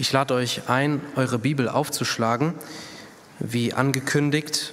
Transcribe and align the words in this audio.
Ich 0.00 0.12
lade 0.12 0.34
euch 0.34 0.68
ein, 0.68 1.00
eure 1.16 1.40
Bibel 1.40 1.68
aufzuschlagen. 1.68 2.54
Wie 3.40 3.72
angekündigt, 3.72 4.72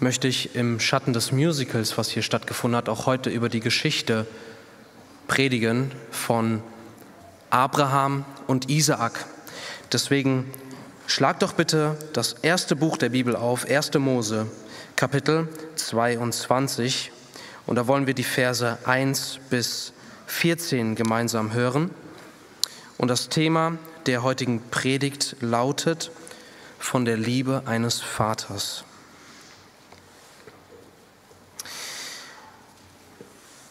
möchte 0.00 0.26
ich 0.26 0.56
im 0.56 0.80
Schatten 0.80 1.12
des 1.12 1.30
Musicals, 1.30 1.96
was 1.96 2.10
hier 2.10 2.24
stattgefunden 2.24 2.76
hat, 2.76 2.88
auch 2.88 3.06
heute 3.06 3.30
über 3.30 3.48
die 3.48 3.60
Geschichte 3.60 4.26
predigen 5.28 5.92
von 6.10 6.60
Abraham 7.50 8.24
und 8.48 8.68
Isaak. 8.68 9.26
Deswegen 9.92 10.50
schlag 11.06 11.38
doch 11.38 11.52
bitte 11.52 11.96
das 12.12 12.32
erste 12.32 12.74
Buch 12.74 12.96
der 12.96 13.10
Bibel 13.10 13.36
auf, 13.36 13.64
1. 13.64 13.94
Mose, 13.94 14.48
Kapitel 14.96 15.46
22. 15.76 17.12
Und 17.64 17.76
da 17.76 17.86
wollen 17.86 18.08
wir 18.08 18.14
die 18.14 18.24
Verse 18.24 18.76
1 18.86 19.38
bis 19.50 19.92
14 20.26 20.96
gemeinsam 20.96 21.52
hören. 21.52 21.92
Und 22.98 23.06
das 23.06 23.28
Thema 23.28 23.78
der 24.06 24.22
heutigen 24.22 24.70
Predigt 24.70 25.36
lautet 25.40 26.10
von 26.78 27.04
der 27.04 27.16
Liebe 27.16 27.62
eines 27.66 28.00
Vaters. 28.00 28.84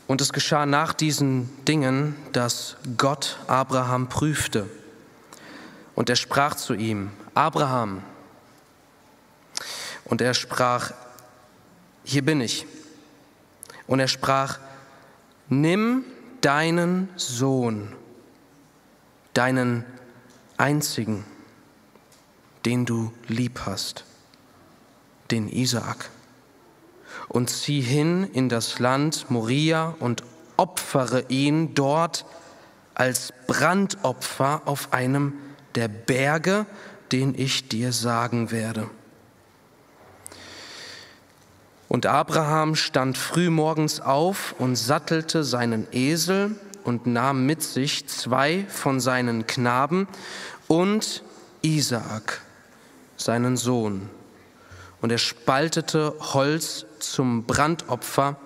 Und 0.08 0.22
es 0.22 0.34
geschah 0.34 0.66
nach 0.66 0.94
diesen 0.94 1.50
Dingen, 1.66 2.16
dass 2.32 2.76
Gott 2.98 3.40
Abraham 3.48 4.08
prüfte. 4.08 4.70
Und 5.96 6.10
er 6.10 6.16
sprach 6.16 6.56
zu 6.56 6.74
ihm, 6.74 7.12
Abraham. 7.34 8.04
Und 10.04 10.22
er 10.22 10.34
sprach, 10.34 10.92
hier 12.04 12.24
bin 12.24 12.42
ich. 12.42 12.68
Und 13.88 14.00
er 14.00 14.08
sprach, 14.08 14.60
nimm 15.50 16.04
deinen 16.42 17.10
Sohn, 17.16 17.92
deinen 19.34 19.86
einzigen, 20.58 21.26
den 22.66 22.86
du 22.86 23.12
lieb 23.28 23.62
hast, 23.66 24.06
den 25.32 25.50
Isaak, 25.50 26.10
und 27.28 27.50
zieh 27.50 27.82
hin 27.82 28.24
in 28.34 28.50
das 28.50 28.80
Land 28.80 29.30
Moria 29.30 29.96
und 30.00 30.24
opfere 30.58 31.26
ihn 31.30 31.74
dort 31.74 32.26
als 32.94 33.34
Brandopfer 33.48 34.62
auf 34.66 34.94
einem 34.94 35.34
der 35.76 35.88
Berge, 35.88 36.66
den 37.12 37.36
ich 37.36 37.68
dir 37.68 37.92
sagen 37.92 38.52
werde. 38.52 38.90
Und 41.88 42.06
Abraham 42.06 42.76
stand 42.76 43.18
frühmorgens 43.18 44.02
auf 44.02 44.56
und 44.58 44.76
sattelte 44.76 45.44
seinen 45.44 45.88
Esel 45.92 46.56
und 46.86 47.08
nahm 47.08 47.46
mit 47.46 47.62
sich 47.64 48.08
zwei 48.08 48.66
von 48.70 49.00
seinen 49.00 49.48
Knaben 49.48 50.08
und 50.68 51.24
Isaak, 51.62 52.42
seinen 53.18 53.58
Sohn. 53.58 54.10
Und 55.02 55.12
er 55.12 55.18
spaltete 55.18 56.14
Holz 56.20 56.86
zum 57.00 57.46
Brandopfer 57.46 58.38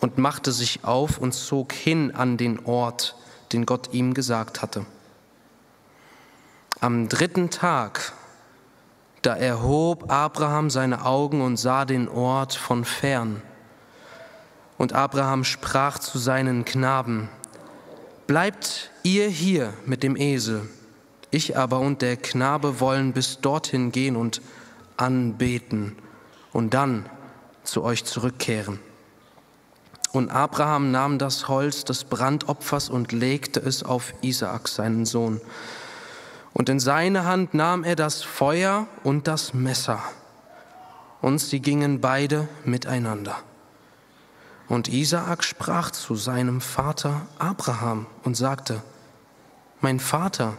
und 0.00 0.16
machte 0.16 0.52
sich 0.52 0.84
auf 0.84 1.18
und 1.18 1.32
zog 1.32 1.72
hin 1.72 2.14
an 2.14 2.36
den 2.36 2.64
Ort, 2.64 3.16
den 3.52 3.66
Gott 3.66 3.92
ihm 3.92 4.14
gesagt 4.14 4.62
hatte. 4.62 4.86
Am 6.80 7.08
dritten 7.08 7.50
Tag, 7.50 8.12
da 9.22 9.34
erhob 9.34 10.10
Abraham 10.10 10.70
seine 10.70 11.04
Augen 11.04 11.42
und 11.42 11.58
sah 11.58 11.84
den 11.84 12.08
Ort 12.08 12.54
von 12.54 12.84
fern. 12.86 13.42
Und 14.78 14.94
Abraham 14.94 15.44
sprach 15.44 15.98
zu 15.98 16.18
seinen 16.18 16.64
Knaben, 16.64 17.28
Bleibt 18.30 18.92
ihr 19.02 19.26
hier 19.26 19.74
mit 19.86 20.04
dem 20.04 20.14
Esel, 20.14 20.62
ich 21.32 21.58
aber 21.58 21.80
und 21.80 22.00
der 22.00 22.16
Knabe 22.16 22.78
wollen 22.78 23.12
bis 23.12 23.40
dorthin 23.40 23.90
gehen 23.90 24.14
und 24.14 24.40
anbeten 24.96 25.96
und 26.52 26.72
dann 26.72 27.06
zu 27.64 27.82
euch 27.82 28.04
zurückkehren. 28.04 28.78
Und 30.12 30.30
Abraham 30.30 30.92
nahm 30.92 31.18
das 31.18 31.48
Holz 31.48 31.84
des 31.84 32.04
Brandopfers 32.04 32.88
und 32.88 33.10
legte 33.10 33.58
es 33.58 33.82
auf 33.82 34.14
Isaak, 34.22 34.68
seinen 34.68 35.06
Sohn. 35.06 35.40
Und 36.52 36.68
in 36.68 36.78
seine 36.78 37.24
Hand 37.24 37.52
nahm 37.52 37.82
er 37.82 37.96
das 37.96 38.22
Feuer 38.22 38.86
und 39.02 39.26
das 39.26 39.54
Messer. 39.54 40.04
Und 41.20 41.40
sie 41.40 41.58
gingen 41.58 42.00
beide 42.00 42.48
miteinander. 42.64 43.42
Und 44.70 44.86
Isaak 44.86 45.42
sprach 45.42 45.90
zu 45.90 46.14
seinem 46.14 46.60
Vater 46.60 47.22
Abraham 47.40 48.06
und 48.22 48.36
sagte, 48.36 48.80
mein 49.80 49.98
Vater. 49.98 50.56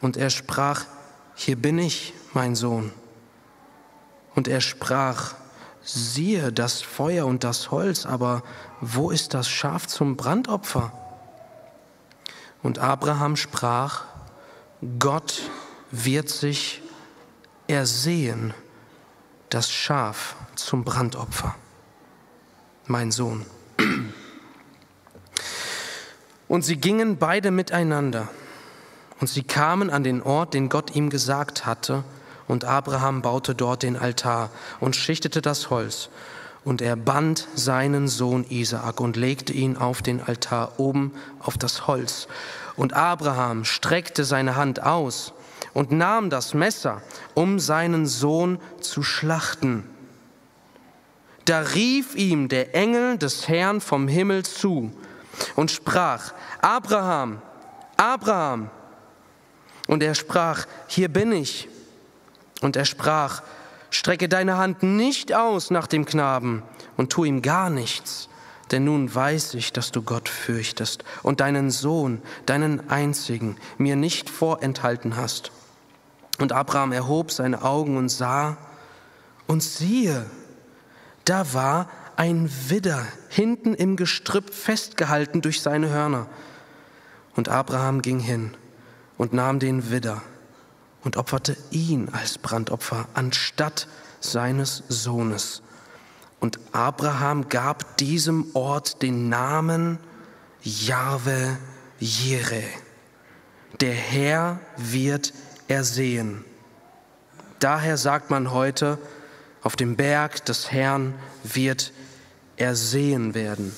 Und 0.00 0.16
er 0.16 0.30
sprach, 0.30 0.86
hier 1.36 1.54
bin 1.54 1.78
ich, 1.78 2.12
mein 2.32 2.56
Sohn. 2.56 2.90
Und 4.34 4.48
er 4.48 4.60
sprach, 4.60 5.34
siehe 5.84 6.52
das 6.52 6.82
Feuer 6.82 7.26
und 7.26 7.44
das 7.44 7.70
Holz, 7.70 8.04
aber 8.04 8.42
wo 8.80 9.12
ist 9.12 9.32
das 9.32 9.48
Schaf 9.48 9.86
zum 9.86 10.16
Brandopfer? 10.16 10.90
Und 12.64 12.80
Abraham 12.80 13.36
sprach, 13.36 14.06
Gott 14.98 15.42
wird 15.92 16.30
sich 16.30 16.82
ersehen, 17.68 18.52
das 19.50 19.70
Schaf 19.70 20.34
zum 20.56 20.82
Brandopfer 20.82 21.54
mein 22.92 23.10
Sohn. 23.10 23.44
Und 26.46 26.64
sie 26.64 26.76
gingen 26.76 27.16
beide 27.16 27.50
miteinander. 27.50 28.28
Und 29.18 29.28
sie 29.28 29.42
kamen 29.42 29.88
an 29.88 30.04
den 30.04 30.22
Ort, 30.22 30.52
den 30.52 30.68
Gott 30.68 30.94
ihm 30.94 31.08
gesagt 31.08 31.64
hatte. 31.64 32.04
Und 32.46 32.64
Abraham 32.64 33.22
baute 33.22 33.54
dort 33.54 33.82
den 33.82 33.96
Altar 33.96 34.50
und 34.78 34.94
schichtete 34.94 35.40
das 35.40 35.70
Holz. 35.70 36.10
Und 36.64 36.82
er 36.82 36.94
band 36.96 37.48
seinen 37.54 38.08
Sohn 38.08 38.44
Isaak 38.48 39.00
und 39.00 39.16
legte 39.16 39.52
ihn 39.54 39.76
auf 39.78 40.02
den 40.02 40.20
Altar 40.20 40.78
oben 40.78 41.12
auf 41.40 41.56
das 41.56 41.86
Holz. 41.86 42.28
Und 42.76 42.92
Abraham 42.92 43.64
streckte 43.64 44.24
seine 44.24 44.54
Hand 44.54 44.82
aus 44.82 45.32
und 45.72 45.92
nahm 45.92 46.28
das 46.28 46.52
Messer, 46.52 47.00
um 47.34 47.58
seinen 47.58 48.06
Sohn 48.06 48.58
zu 48.80 49.02
schlachten. 49.02 49.84
Da 51.44 51.60
rief 51.60 52.14
ihm 52.14 52.48
der 52.48 52.74
Engel 52.74 53.18
des 53.18 53.48
Herrn 53.48 53.80
vom 53.80 54.08
Himmel 54.08 54.44
zu 54.44 54.92
und 55.56 55.70
sprach, 55.70 56.32
Abraham, 56.60 57.42
Abraham. 57.96 58.70
Und 59.88 60.02
er 60.02 60.14
sprach, 60.14 60.66
hier 60.86 61.08
bin 61.08 61.32
ich. 61.32 61.68
Und 62.60 62.76
er 62.76 62.84
sprach, 62.84 63.42
strecke 63.90 64.28
deine 64.28 64.56
Hand 64.56 64.82
nicht 64.82 65.34
aus 65.34 65.70
nach 65.70 65.86
dem 65.86 66.04
Knaben 66.04 66.62
und 66.96 67.10
tu 67.10 67.24
ihm 67.24 67.42
gar 67.42 67.70
nichts, 67.70 68.28
denn 68.70 68.84
nun 68.84 69.12
weiß 69.12 69.54
ich, 69.54 69.72
dass 69.72 69.90
du 69.90 70.02
Gott 70.02 70.28
fürchtest 70.28 71.04
und 71.22 71.40
deinen 71.40 71.70
Sohn, 71.70 72.22
deinen 72.46 72.88
einzigen, 72.88 73.56
mir 73.78 73.96
nicht 73.96 74.30
vorenthalten 74.30 75.16
hast. 75.16 75.50
Und 76.38 76.52
Abraham 76.52 76.92
erhob 76.92 77.30
seine 77.30 77.62
Augen 77.62 77.96
und 77.96 78.08
sah, 78.08 78.56
und 79.46 79.62
siehe, 79.62 80.24
da 81.24 81.52
war 81.54 81.88
ein 82.16 82.50
Widder 82.68 83.06
hinten 83.28 83.74
im 83.74 83.96
Gestrüpp 83.96 84.52
festgehalten 84.52 85.40
durch 85.40 85.60
seine 85.60 85.90
Hörner. 85.90 86.26
Und 87.34 87.48
Abraham 87.48 88.02
ging 88.02 88.18
hin 88.18 88.54
und 89.16 89.32
nahm 89.32 89.58
den 89.58 89.90
Widder 89.90 90.22
und 91.02 91.16
opferte 91.16 91.56
ihn 91.70 92.08
als 92.12 92.38
Brandopfer 92.38 93.08
anstatt 93.14 93.88
seines 94.20 94.82
Sohnes. 94.88 95.62
Und 96.40 96.58
Abraham 96.72 97.48
gab 97.48 97.96
diesem 97.96 98.46
Ort 98.54 99.02
den 99.02 99.28
Namen 99.28 99.98
Jahwe 100.62 101.56
Jireh. 101.98 102.68
Der 103.80 103.94
Herr 103.94 104.60
wird 104.76 105.32
ersehen. 105.68 106.44
Daher 107.58 107.96
sagt 107.96 108.30
man 108.30 108.50
heute, 108.50 108.98
auf 109.62 109.76
dem 109.76 109.96
Berg 109.96 110.44
des 110.44 110.72
Herrn 110.72 111.14
wird 111.44 111.92
er 112.56 112.74
sehen 112.74 113.34
werden. 113.34 113.74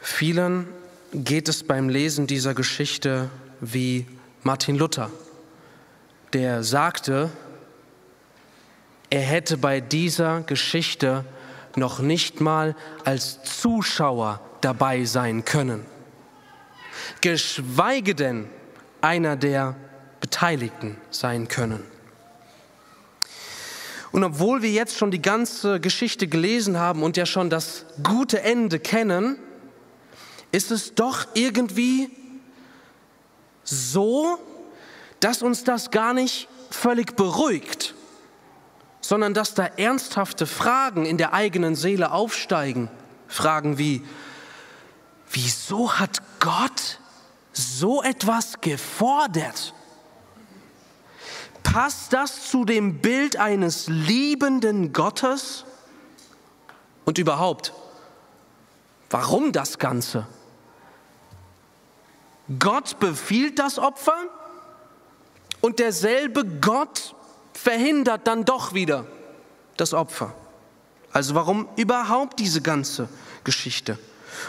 Vielen 0.00 0.66
geht 1.12 1.48
es 1.48 1.64
beim 1.64 1.88
Lesen 1.88 2.26
dieser 2.26 2.54
Geschichte 2.54 3.30
wie 3.60 4.06
Martin 4.42 4.76
Luther, 4.76 5.10
der 6.32 6.64
sagte, 6.64 7.30
er 9.10 9.20
hätte 9.20 9.58
bei 9.58 9.80
dieser 9.80 10.40
Geschichte 10.42 11.24
noch 11.76 12.00
nicht 12.00 12.40
mal 12.40 12.74
als 13.04 13.42
Zuschauer 13.42 14.40
dabei 14.60 15.04
sein 15.04 15.44
können, 15.44 15.84
geschweige 17.20 18.14
denn 18.14 18.48
einer 19.00 19.36
der 19.36 19.76
Beteiligten 20.20 20.96
sein 21.10 21.48
können. 21.48 21.91
Und 24.12 24.24
obwohl 24.24 24.60
wir 24.60 24.70
jetzt 24.70 24.98
schon 24.98 25.10
die 25.10 25.22
ganze 25.22 25.80
Geschichte 25.80 26.28
gelesen 26.28 26.78
haben 26.78 27.02
und 27.02 27.16
ja 27.16 27.24
schon 27.24 27.48
das 27.48 27.86
gute 28.02 28.42
Ende 28.42 28.78
kennen, 28.78 29.38
ist 30.52 30.70
es 30.70 30.94
doch 30.94 31.26
irgendwie 31.32 32.10
so, 33.64 34.38
dass 35.20 35.40
uns 35.42 35.64
das 35.64 35.90
gar 35.90 36.12
nicht 36.12 36.46
völlig 36.70 37.16
beruhigt, 37.16 37.94
sondern 39.00 39.32
dass 39.32 39.54
da 39.54 39.64
ernsthafte 39.64 40.46
Fragen 40.46 41.06
in 41.06 41.16
der 41.16 41.32
eigenen 41.32 41.74
Seele 41.74 42.12
aufsteigen. 42.12 42.90
Fragen 43.28 43.78
wie, 43.78 44.02
wieso 45.30 45.94
hat 45.94 46.20
Gott 46.38 46.98
so 47.52 48.02
etwas 48.02 48.60
gefordert? 48.60 49.72
Passt 51.62 52.12
das 52.12 52.48
zu 52.48 52.64
dem 52.64 52.98
Bild 53.00 53.36
eines 53.36 53.88
liebenden 53.88 54.92
Gottes? 54.92 55.64
Und 57.04 57.18
überhaupt, 57.18 57.72
warum 59.10 59.52
das 59.52 59.78
Ganze? 59.78 60.26
Gott 62.58 62.98
befiehlt 63.00 63.58
das 63.58 63.78
Opfer 63.78 64.16
und 65.60 65.78
derselbe 65.78 66.44
Gott 66.44 67.14
verhindert 67.52 68.26
dann 68.26 68.44
doch 68.44 68.74
wieder 68.74 69.06
das 69.76 69.94
Opfer. 69.94 70.34
Also 71.12 71.34
warum 71.34 71.68
überhaupt 71.76 72.38
diese 72.40 72.60
ganze 72.60 73.08
Geschichte? 73.44 73.98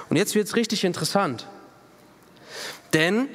Und 0.10 0.18
jetzt 0.18 0.36
wird 0.36 0.48
es 0.48 0.56
richtig 0.56 0.84
interessant. 0.84 1.48
Denn 2.94 3.30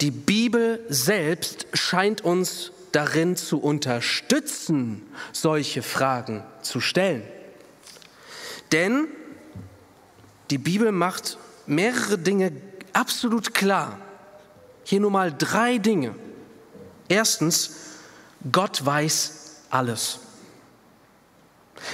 die 0.00 0.10
Bibel 0.10 0.84
selbst 0.88 1.66
scheint 1.72 2.22
uns 2.22 2.72
darin 2.92 3.36
zu 3.36 3.60
unterstützen, 3.60 5.06
solche 5.32 5.82
Fragen 5.82 6.44
zu 6.62 6.80
stellen. 6.80 7.22
Denn 8.72 9.08
die 10.50 10.58
Bibel 10.58 10.92
macht 10.92 11.38
mehrere 11.66 12.18
Dinge 12.18 12.52
absolut 12.92 13.54
klar. 13.54 13.98
Hier 14.84 15.00
nur 15.00 15.10
mal 15.10 15.32
drei 15.36 15.78
Dinge. 15.78 16.14
Erstens, 17.08 17.76
Gott 18.50 18.84
weiß 18.84 19.62
alles. 19.70 20.20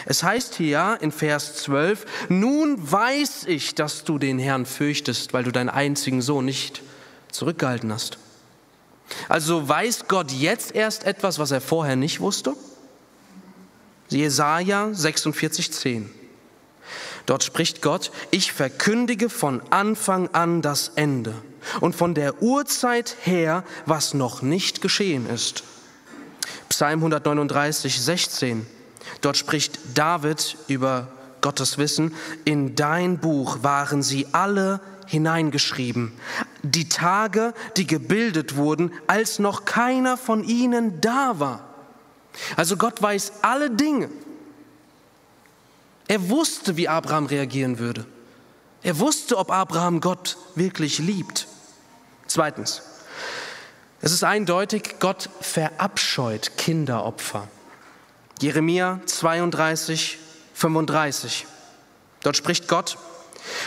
Es 0.05 0.23
heißt 0.23 0.57
hier 0.57 0.69
ja 0.69 0.95
in 0.95 1.13
Vers 1.13 1.57
12, 1.57 2.07
nun 2.29 2.91
weiß 2.91 3.45
ich, 3.47 3.75
dass 3.75 4.05
du 4.05 4.19
den 4.19 4.39
Herrn 4.39 4.67
fürchtest, 4.67 5.33
weil 5.33 5.45
du 5.45 5.53
deinen 5.53 5.69
einzigen 5.69 6.23
Sohn 6.23 6.45
nicht 6.45 6.83
zurückgehalten 7.31 7.93
hast. 7.93 8.19
Also 9.29 9.69
weiß 9.69 10.09
Gott 10.09 10.33
jetzt 10.33 10.75
erst 10.75 11.05
etwas, 11.05 11.39
was 11.39 11.51
er 11.51 11.61
vorher 11.61 11.97
nicht 11.97 12.21
wusste? 12.21 12.55
Jesaja 14.09 14.87
46,10. 14.87 16.07
Dort 17.27 17.43
spricht 17.43 17.83
Gott, 17.83 18.13
ich 18.31 18.53
verkündige 18.53 19.29
von 19.29 19.61
Anfang 19.71 20.29
an 20.29 20.63
das 20.63 20.93
Ende 20.95 21.35
und 21.81 21.97
von 21.97 22.15
der 22.15 22.41
Urzeit 22.41 23.17
her, 23.23 23.65
was 23.85 24.15
noch 24.15 24.43
nicht 24.43 24.81
geschehen 24.81 25.29
ist. 25.29 25.65
Psalm 26.69 27.01
139, 27.01 28.01
16. 28.01 28.67
Dort 29.21 29.37
spricht 29.37 29.81
David 29.95 30.57
über 30.69 31.09
Gottes 31.41 31.79
Wissen, 31.79 32.15
in 32.45 32.77
dein 32.77 33.19
Buch 33.19 33.59
waren 33.63 34.03
sie 34.03 34.27
alle 34.33 34.81
hineingeschrieben. 35.07 36.13
Die 36.63 36.89
Tage, 36.89 37.55
die 37.77 37.87
gebildet 37.87 38.57
wurden, 38.57 38.93
als 39.07 39.39
noch 39.39 39.65
keiner 39.65 40.17
von 40.17 40.45
ihnen 40.45 41.01
da 41.01 41.39
war. 41.39 41.65
Also 42.57 42.77
Gott 42.77 43.01
weiß 43.01 43.33
alle 43.43 43.71
Dinge. 43.71 44.11
Er 46.09 46.29
wusste, 46.29 46.77
wie 46.77 46.89
Abraham 46.89 47.27
reagieren 47.27 47.79
würde. 47.79 48.07
Er 48.83 48.99
wusste, 48.99 49.39
ob 49.39 49.51
Abraham 49.51 50.01
Gott 50.01 50.37
wirklich 50.55 50.99
liebt. 50.99 51.49
Zweitens, 52.27 52.83
es 54.01 54.13
ist 54.13 54.23
eindeutig, 54.23 54.97
Gott 55.01 55.31
verabscheut 55.41 56.57
Kinderopfer. 56.57 57.49
Jeremia 58.41 59.01
32, 59.07 60.19
35. 60.55 61.47
Dort 62.23 62.37
spricht 62.37 62.69
Gott, 62.69 62.99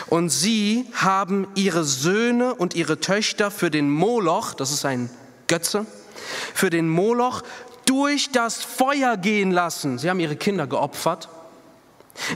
und 0.08 0.30
sie 0.30 0.86
haben 0.94 1.48
ihre 1.54 1.84
Söhne 1.84 2.54
und 2.54 2.74
ihre 2.74 3.00
Töchter 3.00 3.50
für 3.50 3.70
den 3.70 3.90
Moloch, 3.90 4.54
das 4.54 4.70
ist 4.70 4.84
ein 4.84 5.10
Götze, 5.46 5.86
für 6.54 6.70
den 6.70 6.88
Moloch 6.88 7.42
durch 7.86 8.30
das 8.30 8.62
Feuer 8.62 9.16
gehen 9.16 9.50
lassen. 9.50 9.98
Sie 9.98 10.08
haben 10.08 10.20
ihre 10.20 10.36
Kinder 10.36 10.66
geopfert. 10.66 11.28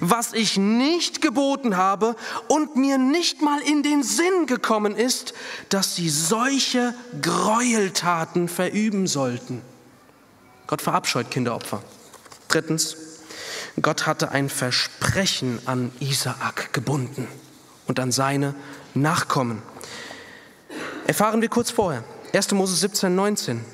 Was 0.00 0.32
ich 0.32 0.56
nicht 0.56 1.20
geboten 1.20 1.76
habe 1.76 2.17
und 2.49 2.76
mir 2.76 2.96
nicht 2.96 3.43
mal 3.43 3.61
in 3.61 3.82
den 3.82 4.02
Sinn 4.02 4.46
gekommen 4.46 4.96
ist, 4.96 5.35
dass 5.69 5.94
sie 5.94 6.08
solche 6.08 6.94
Gräueltaten 7.20 8.49
verüben 8.49 9.06
sollten. 9.06 9.62
Gott 10.67 10.81
verabscheut 10.81 11.31
Kinderopfer. 11.31 11.82
Drittens, 12.49 12.96
Gott 13.82 14.06
hatte 14.06 14.30
ein 14.30 14.48
Versprechen 14.48 15.58
an 15.66 15.90
Isaak 16.00 16.72
gebunden 16.72 17.26
und 17.86 17.98
an 17.98 18.12
seine 18.12 18.54
Nachkommen. 18.94 19.62
Erfahren 21.06 21.40
wir 21.40 21.48
kurz 21.48 21.70
vorher. 21.70 22.04
1. 22.32 22.52
Mose 22.52 22.76
17, 22.76 23.14
19. 23.14 23.64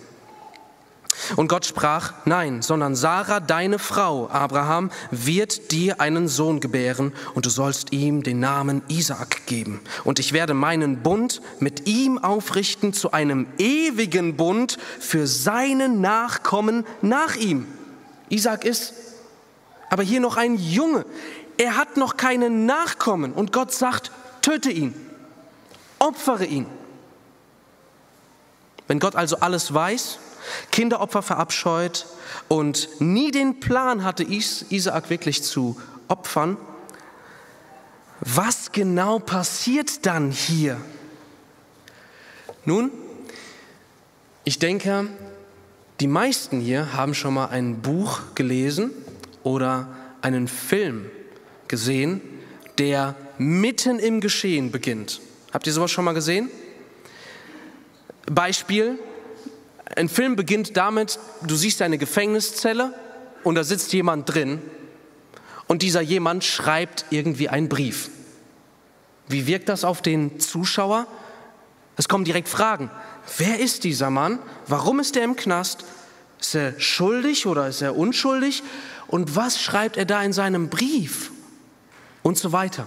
Und 1.37 1.49
Gott 1.49 1.67
sprach, 1.67 2.14
nein, 2.25 2.62
sondern 2.62 2.97
Sarah, 2.97 3.41
deine 3.41 3.79
Frau, 3.79 4.29
Abraham, 4.31 4.91
wird 5.11 5.70
dir 5.70 6.00
einen 6.00 6.29
Sohn 6.29 6.61
gebären 6.61 7.12
und 7.35 7.47
du 7.47 7.50
sollst 7.50 7.93
ihm 7.93 8.23
den 8.23 8.41
Namen 8.41 8.82
Isaak 8.88 9.47
geben. 9.47 9.81
Und 10.05 10.19
ich 10.19 10.32
werde 10.32 10.55
meinen 10.55 11.02
Bund 11.02 11.41
mit 11.61 11.87
ihm 11.87 12.19
aufrichten 12.19 12.93
zu 12.93 13.12
einem 13.12 13.47
ewigen 13.58 14.37
Bund 14.37 14.79
für 14.99 15.26
seine 15.26 15.88
Nachkommen 15.88 16.87
nach 17.02 17.37
ihm. 17.37 17.67
Isaak 18.29 18.64
ist 18.64 18.94
aber 19.91 20.03
hier 20.03 20.21
noch 20.21 20.37
ein 20.37 20.57
Junge. 20.57 21.05
Er 21.59 21.77
hat 21.77 21.99
noch 21.99 22.17
keine 22.17 22.49
Nachkommen 22.49 23.35
und 23.35 23.53
Gott 23.53 23.73
sagt, 23.73 24.11
töte 24.41 24.71
ihn, 24.71 24.95
opfere 25.99 26.47
ihn. 26.47 26.67
Wenn 28.89 28.99
Gott 28.99 29.15
also 29.15 29.41
alles 29.41 29.75
weiß, 29.75 30.19
Kinderopfer 30.71 31.23
verabscheut 31.23 32.07
und 32.49 32.89
nie 33.01 33.31
den 33.31 33.61
Plan 33.61 34.05
hatte, 34.05 34.25
Isaak 34.25 35.11
wirklich 35.11 35.43
zu 35.43 35.79
opfern, 36.09 36.57
was 38.21 38.73
genau 38.73 39.19
passiert 39.19 40.07
dann 40.07 40.31
hier? 40.31 40.81
Nun, 42.65 42.91
ich 44.45 44.59
denke, 44.59 45.09
die 46.00 46.07
meisten 46.07 46.61
hier 46.61 46.93
haben 46.95 47.14
schon 47.14 47.35
mal 47.35 47.47
ein 47.47 47.81
Buch 47.83 48.21
gelesen 48.35 48.93
oder 49.42 49.88
einen 50.23 50.49
Film 50.49 51.11
gesehen, 51.68 52.20
der 52.78 53.14
mitten 53.38 53.99
im 53.99 54.20
Geschehen 54.20 54.70
beginnt. 54.70 55.20
Habt 55.52 55.66
ihr 55.66 55.73
sowas 55.73 55.90
schon 55.90 56.04
mal 56.04 56.12
gesehen? 56.12 56.50
Beispiel, 58.26 58.99
ein 59.97 60.09
Film 60.09 60.37
beginnt 60.37 60.76
damit, 60.76 61.18
du 61.42 61.56
siehst 61.56 61.82
eine 61.82 61.99
Gefängniszelle 61.99 62.94
und 63.42 63.54
da 63.56 63.64
sitzt 63.64 63.92
jemand 63.92 64.32
drin 64.32 64.61
und 65.66 65.82
dieser 65.82 66.00
jemand 66.00 66.44
schreibt 66.44 67.06
irgendwie 67.11 67.49
einen 67.49 67.68
Brief. 67.68 68.11
Wie 69.28 69.47
wirkt 69.47 69.68
das 69.68 69.85
auf 69.85 70.02
den 70.02 70.40
Zuschauer? 70.40 71.06
Es 71.97 72.09
kommen 72.09 72.25
direkt 72.25 72.49
Fragen. 72.49 72.90
Wer 73.38 73.61
ist 73.61 73.85
dieser 73.85 74.11
Mann? 74.11 74.38
Warum 74.66 75.00
ist 75.00 75.16
er 75.16 75.25
im 75.25 75.37
Knast? 75.37 75.85
Ist 76.40 76.54
er 76.54 76.80
schuldig 76.80 77.47
oder 77.47 77.68
ist 77.68 77.82
er 77.82 77.97
unschuldig? 77.97 78.62
Und 79.11 79.35
was 79.35 79.61
schreibt 79.61 79.97
er 79.97 80.05
da 80.05 80.23
in 80.23 80.33
seinem 80.33 80.69
Brief? 80.69 81.33
Und 82.23 82.38
so 82.38 82.52
weiter. 82.52 82.87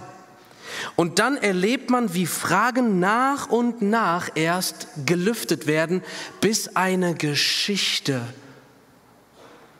Und 0.96 1.18
dann 1.18 1.36
erlebt 1.36 1.90
man, 1.90 2.14
wie 2.14 2.24
Fragen 2.24 2.98
nach 2.98 3.50
und 3.50 3.82
nach 3.82 4.30
erst 4.34 4.88
gelüftet 5.04 5.66
werden, 5.66 6.02
bis 6.40 6.76
eine 6.76 7.14
Geschichte 7.14 8.22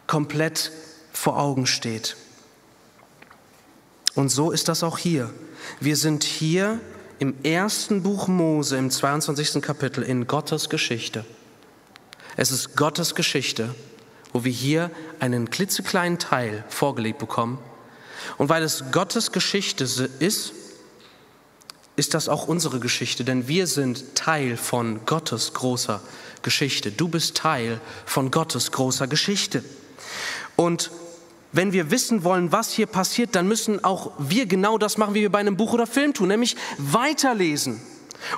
komplett 0.07 0.71
vor 1.15 1.39
Augen 1.39 1.67
steht. 1.67 2.17
Und 4.15 4.29
so 4.29 4.51
ist 4.51 4.69
das 4.69 4.83
auch 4.83 4.99
hier. 4.99 5.33
Wir 5.81 5.97
sind 5.97 6.25
hier 6.25 6.79
im 7.21 7.43
ersten 7.43 8.03
Buch 8.03 8.29
Mose, 8.29 8.77
im 8.77 8.91
22. 8.91 9.63
Kapitel, 9.63 10.05
in 10.05 10.27
Gottes 10.27 10.69
Geschichte. 10.69 11.25
Es 12.37 12.51
ist 12.51 12.77
Gottes 12.77 13.15
Geschichte, 13.15 13.75
wo 14.35 14.45
wir 14.45 14.53
hier 14.53 14.91
einen 15.21 15.49
klitzekleinen 15.49 16.19
Teil 16.19 16.65
vorgelegt 16.69 17.19
bekommen. 17.19 17.59
Und 18.37 18.49
weil 18.49 18.65
es 18.65 18.91
Gottes 18.91 19.31
Geschichte 19.33 19.85
ist, 20.19 20.53
ist 21.97 22.15
das 22.15 22.29
auch 22.29 22.49
unsere 22.49 22.81
Geschichte, 22.81 23.23
denn 23.25 23.47
wir 23.47 23.69
sind 23.69 24.17
Teil 24.17 24.57
von 24.57 25.07
Gottes 25.07 25.55
großer 25.55 26.03
Geschichte. 26.43 26.91
Du 26.91 27.07
bist 27.07 27.37
Teil 27.37 27.81
von 28.05 28.33
Gottes 28.33 28.73
großer 28.73 29.07
Geschichte. 29.07 29.63
Und 30.57 30.91
wenn 31.53 31.73
wir 31.73 31.93
wissen 31.93 32.25
wollen, 32.25 32.51
was 32.51 32.73
hier 32.73 32.87
passiert, 32.87 33.37
dann 33.37 33.47
müssen 33.47 33.85
auch 33.85 34.11
wir 34.19 34.47
genau 34.47 34.79
das 34.79 34.99
machen, 34.99 35.15
wie 35.15 35.21
wir 35.21 35.31
bei 35.31 35.39
einem 35.39 35.57
Buch 35.57 35.73
oder 35.73 35.87
Film 35.87 36.13
tun, 36.13 36.27
nämlich 36.27 36.57
weiterlesen. 36.79 37.81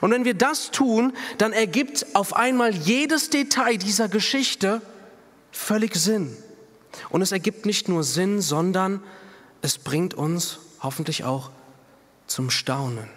Und 0.02 0.10
wenn 0.10 0.26
wir 0.26 0.34
das 0.34 0.70
tun, 0.72 1.14
dann 1.38 1.54
ergibt 1.54 2.04
auf 2.12 2.36
einmal 2.36 2.74
jedes 2.74 3.30
Detail 3.30 3.78
dieser 3.78 4.08
Geschichte 4.08 4.82
völlig 5.56 5.96
Sinn. 5.96 6.36
Und 7.10 7.22
es 7.22 7.32
ergibt 7.32 7.66
nicht 7.66 7.88
nur 7.88 8.04
Sinn, 8.04 8.40
sondern 8.40 9.02
es 9.62 9.78
bringt 9.78 10.14
uns 10.14 10.58
hoffentlich 10.80 11.24
auch 11.24 11.50
zum 12.26 12.50
Staunen 12.50 13.08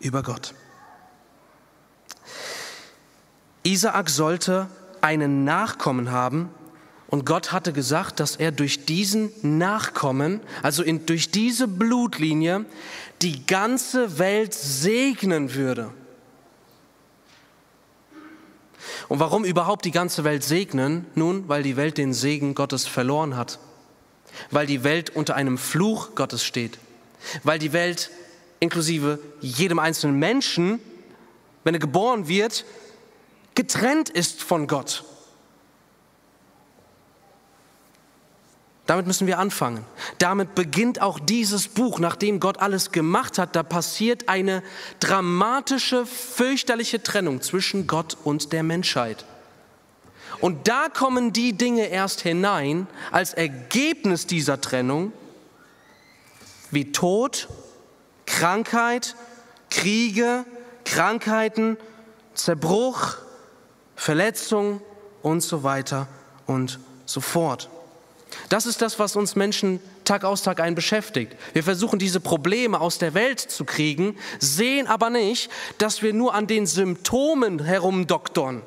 über 0.00 0.22
Gott. 0.22 0.54
Isaak 3.62 4.08
sollte 4.08 4.68
einen 5.00 5.44
Nachkommen 5.44 6.10
haben 6.10 6.50
und 7.08 7.24
Gott 7.24 7.52
hatte 7.52 7.72
gesagt, 7.72 8.20
dass 8.20 8.36
er 8.36 8.52
durch 8.52 8.84
diesen 8.84 9.30
Nachkommen, 9.42 10.40
also 10.62 10.82
in, 10.82 11.06
durch 11.06 11.30
diese 11.30 11.68
Blutlinie, 11.68 12.64
die 13.22 13.46
ganze 13.46 14.18
Welt 14.18 14.54
segnen 14.54 15.54
würde. 15.54 15.90
Und 19.06 19.20
warum 19.20 19.44
überhaupt 19.44 19.84
die 19.84 19.90
ganze 19.90 20.24
Welt 20.24 20.42
segnen? 20.42 21.06
Nun, 21.14 21.48
weil 21.48 21.62
die 21.62 21.76
Welt 21.76 21.98
den 21.98 22.12
Segen 22.12 22.54
Gottes 22.54 22.86
verloren 22.86 23.36
hat. 23.36 23.58
Weil 24.50 24.66
die 24.66 24.84
Welt 24.84 25.10
unter 25.10 25.36
einem 25.36 25.58
Fluch 25.58 26.14
Gottes 26.14 26.44
steht. 26.44 26.78
Weil 27.44 27.58
die 27.58 27.72
Welt 27.72 28.10
inklusive 28.60 29.18
jedem 29.40 29.78
einzelnen 29.78 30.18
Menschen, 30.18 30.80
wenn 31.64 31.74
er 31.74 31.80
geboren 31.80 32.28
wird, 32.28 32.64
getrennt 33.54 34.08
ist 34.08 34.42
von 34.42 34.66
Gott. 34.66 35.04
Damit 38.88 39.06
müssen 39.06 39.26
wir 39.26 39.38
anfangen. 39.38 39.84
Damit 40.16 40.54
beginnt 40.54 41.02
auch 41.02 41.18
dieses 41.18 41.68
Buch, 41.68 41.98
nachdem 41.98 42.40
Gott 42.40 42.56
alles 42.56 42.90
gemacht 42.90 43.36
hat. 43.36 43.54
Da 43.54 43.62
passiert 43.62 44.30
eine 44.30 44.62
dramatische, 44.98 46.06
fürchterliche 46.06 47.02
Trennung 47.02 47.42
zwischen 47.42 47.86
Gott 47.86 48.16
und 48.24 48.54
der 48.54 48.62
Menschheit. 48.62 49.26
Und 50.40 50.68
da 50.68 50.88
kommen 50.88 51.34
die 51.34 51.52
Dinge 51.52 51.88
erst 51.88 52.22
hinein 52.22 52.86
als 53.10 53.34
Ergebnis 53.34 54.26
dieser 54.26 54.58
Trennung, 54.58 55.12
wie 56.70 56.90
Tod, 56.90 57.46
Krankheit, 58.24 59.16
Kriege, 59.68 60.46
Krankheiten, 60.86 61.76
Zerbruch, 62.32 63.18
Verletzung 63.96 64.80
und 65.20 65.42
so 65.42 65.62
weiter 65.62 66.08
und 66.46 66.80
so 67.04 67.20
fort. 67.20 67.68
Das 68.48 68.64
ist 68.64 68.80
das, 68.80 68.98
was 68.98 69.14
uns 69.14 69.36
Menschen 69.36 69.80
Tag 70.04 70.24
aus 70.24 70.42
Tag 70.42 70.60
ein 70.60 70.74
beschäftigt. 70.74 71.36
Wir 71.52 71.62
versuchen 71.62 71.98
diese 71.98 72.20
Probleme 72.20 72.80
aus 72.80 72.98
der 72.98 73.12
Welt 73.12 73.40
zu 73.40 73.64
kriegen, 73.64 74.16
sehen 74.38 74.86
aber 74.86 75.10
nicht, 75.10 75.50
dass 75.76 76.02
wir 76.02 76.14
nur 76.14 76.34
an 76.34 76.46
den 76.46 76.66
Symptomen 76.66 77.62
herumdoktern. 77.62 78.62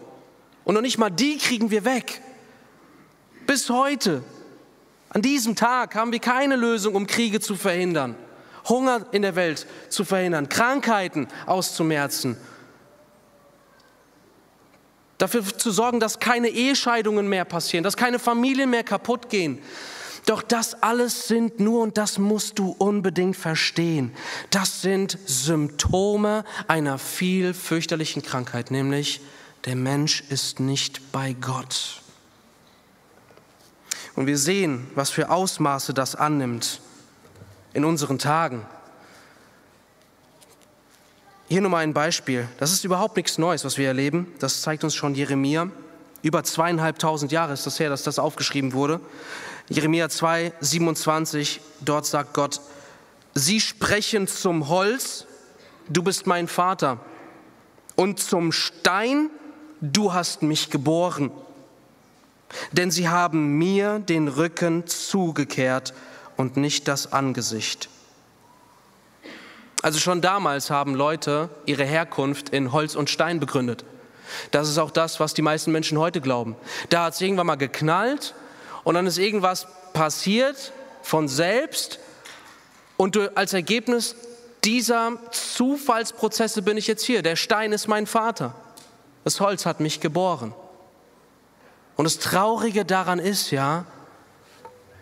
Und 0.63 0.75
noch 0.75 0.81
nicht 0.81 0.99
mal 0.99 1.09
die 1.09 1.37
kriegen 1.37 1.71
wir 1.71 1.83
weg. 1.83 2.21
Bis 3.47 3.69
heute, 3.69 4.23
an 5.09 5.23
diesem 5.23 5.55
Tag, 5.55 5.95
haben 5.95 6.11
wir 6.11 6.19
keine 6.19 6.55
Lösung, 6.55 6.93
um 6.93 7.07
Kriege 7.07 7.39
zu 7.39 7.55
verhindern, 7.55 8.15
Hunger 8.69 9.07
in 9.11 9.23
der 9.23 9.35
Welt 9.35 9.65
zu 9.89 10.05
verhindern, 10.05 10.47
Krankheiten 10.47 11.27
auszumerzen 11.47 12.37
dafür 15.21 15.45
zu 15.45 15.71
sorgen, 15.71 15.99
dass 15.99 16.19
keine 16.19 16.49
Ehescheidungen 16.49 17.27
mehr 17.27 17.45
passieren, 17.45 17.83
dass 17.83 17.95
keine 17.95 18.19
Familien 18.19 18.69
mehr 18.69 18.83
kaputt 18.83 19.29
gehen. 19.29 19.59
Doch 20.25 20.41
das 20.41 20.81
alles 20.83 21.27
sind 21.27 21.59
nur, 21.59 21.81
und 21.81 21.97
das 21.97 22.17
musst 22.17 22.59
du 22.59 22.75
unbedingt 22.77 23.35
verstehen, 23.35 24.13
das 24.49 24.81
sind 24.81 25.17
Symptome 25.25 26.43
einer 26.67 26.97
viel 26.97 27.53
fürchterlichen 27.53 28.21
Krankheit, 28.21 28.71
nämlich 28.71 29.21
der 29.65 29.75
Mensch 29.75 30.23
ist 30.29 30.59
nicht 30.59 31.11
bei 31.11 31.33
Gott. 31.33 32.01
Und 34.15 34.27
wir 34.27 34.37
sehen, 34.37 34.87
was 34.95 35.09
für 35.09 35.29
Ausmaße 35.29 35.93
das 35.93 36.15
annimmt 36.15 36.81
in 37.73 37.85
unseren 37.85 38.19
Tagen. 38.19 38.65
Hier 41.51 41.59
nur 41.59 41.69
mal 41.69 41.79
ein 41.79 41.93
Beispiel. 41.93 42.47
Das 42.59 42.71
ist 42.71 42.85
überhaupt 42.85 43.17
nichts 43.17 43.37
Neues, 43.37 43.65
was 43.65 43.77
wir 43.77 43.85
erleben. 43.85 44.33
Das 44.39 44.61
zeigt 44.61 44.85
uns 44.85 44.95
schon 44.95 45.15
Jeremia. 45.15 45.69
Über 46.21 46.45
zweieinhalbtausend 46.45 47.33
Jahre 47.33 47.51
ist 47.51 47.65
das 47.65 47.77
her, 47.77 47.89
dass 47.89 48.03
das 48.03 48.19
aufgeschrieben 48.19 48.71
wurde. 48.71 49.01
Jeremia 49.67 50.07
2, 50.07 50.53
27, 50.61 51.59
dort 51.81 52.05
sagt 52.05 52.33
Gott, 52.33 52.61
Sie 53.33 53.59
sprechen 53.59 54.29
zum 54.29 54.69
Holz, 54.69 55.25
du 55.89 56.03
bist 56.03 56.25
mein 56.25 56.47
Vater, 56.47 57.01
und 57.97 58.21
zum 58.21 58.53
Stein, 58.53 59.29
du 59.81 60.13
hast 60.13 60.43
mich 60.43 60.69
geboren. 60.69 61.31
Denn 62.71 62.91
sie 62.91 63.09
haben 63.09 63.57
mir 63.57 63.99
den 63.99 64.29
Rücken 64.29 64.87
zugekehrt 64.87 65.93
und 66.37 66.55
nicht 66.55 66.87
das 66.87 67.11
Angesicht. 67.11 67.89
Also 69.81 69.99
schon 69.99 70.21
damals 70.21 70.69
haben 70.69 70.95
Leute 70.95 71.49
ihre 71.65 71.83
Herkunft 71.83 72.49
in 72.49 72.71
Holz 72.71 72.95
und 72.95 73.09
Stein 73.09 73.39
begründet. 73.39 73.83
Das 74.51 74.69
ist 74.69 74.77
auch 74.77 74.91
das, 74.91 75.19
was 75.19 75.33
die 75.33 75.41
meisten 75.41 75.71
Menschen 75.71 75.97
heute 75.97 76.21
glauben. 76.21 76.55
Da 76.89 77.05
hat 77.05 77.13
es 77.13 77.21
irgendwann 77.21 77.47
mal 77.47 77.55
geknallt 77.55 78.33
und 78.83 78.95
dann 78.95 79.07
ist 79.07 79.17
irgendwas 79.17 79.67
passiert 79.93 80.71
von 81.01 81.27
selbst 81.27 81.99
und 82.97 83.17
als 83.35 83.53
Ergebnis 83.53 84.15
dieser 84.63 85.17
Zufallsprozesse 85.31 86.61
bin 86.61 86.77
ich 86.77 86.85
jetzt 86.85 87.03
hier. 87.03 87.23
Der 87.23 87.35
Stein 87.35 87.73
ist 87.73 87.87
mein 87.87 88.05
Vater. 88.05 88.53
Das 89.23 89.39
Holz 89.39 89.65
hat 89.65 89.79
mich 89.79 89.99
geboren. 89.99 90.53
Und 91.95 92.05
das 92.05 92.19
Traurige 92.19 92.85
daran 92.85 93.19
ist 93.19 93.51
ja, 93.51 93.85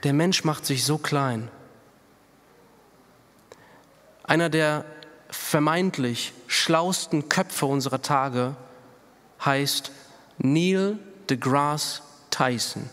der 0.04 0.14
Mensch 0.14 0.46
macht 0.46 0.66
sich 0.66 0.86
so 0.86 0.98
klein. 0.98 1.50
Einer 4.30 4.52
der 4.52 4.86
vermeintlich 5.32 6.34
schlausten 6.46 7.30
Köpfe 7.30 7.66
unserer 7.66 8.04
Tage 8.04 8.56
heißt 9.44 9.92
Neil 10.38 11.00
deGrasse 11.32 12.04
Tyson. 12.30 12.92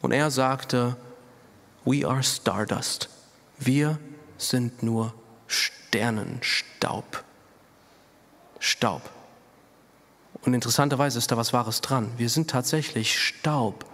Und 0.00 0.12
er 0.12 0.30
sagte, 0.30 0.96
We 1.84 2.06
are 2.06 2.22
Stardust. 2.22 3.08
Wir 3.58 3.98
sind 4.38 4.84
nur 4.84 5.12
Sternenstaub. 5.48 7.24
Staub. 8.60 9.02
Und 10.42 10.54
interessanterweise 10.54 11.18
ist 11.18 11.32
da 11.32 11.36
was 11.36 11.52
Wahres 11.52 11.80
dran. 11.80 12.12
Wir 12.16 12.28
sind 12.28 12.48
tatsächlich 12.48 13.18
Staub. 13.18 13.86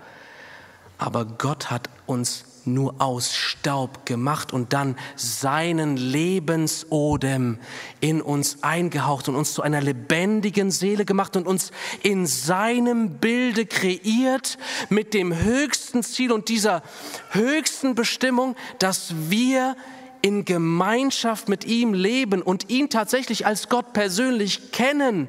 Aber 0.99 1.25
Gott 1.25 1.71
hat 1.71 1.89
uns 2.05 2.45
nur 2.75 3.01
aus 3.01 3.35
Staub 3.35 4.07
gemacht 4.07 4.53
und 4.53 4.73
dann 4.73 4.97
seinen 5.17 5.97
Lebensodem 5.97 7.59
in 8.01 8.21
uns 8.21 8.63
eingehaucht 8.63 9.29
und 9.29 9.37
uns 9.37 9.55
zu 9.55 9.63
einer 9.63 9.81
lebendigen 9.81 10.71
Seele 10.71 11.05
gemacht 11.05 11.37
und 11.37 11.47
uns 11.47 11.71
in 12.03 12.27
seinem 12.27 13.19
Bilde 13.19 13.67
kreiert 13.67 14.59
mit 14.89 15.15
dem 15.15 15.35
höchsten 15.35 16.03
Ziel 16.03 16.33
und 16.33 16.49
dieser 16.49 16.83
höchsten 17.31 17.95
Bestimmung, 17.95 18.57
dass 18.79 19.15
wir 19.29 19.77
in 20.23 20.45
Gemeinschaft 20.45 21.49
mit 21.49 21.65
ihm 21.65 21.95
leben 21.95 22.43
und 22.43 22.71
ihn 22.71 22.91
tatsächlich 22.91 23.47
als 23.47 23.69
Gott 23.69 23.93
persönlich 23.93 24.73
kennen 24.73 25.29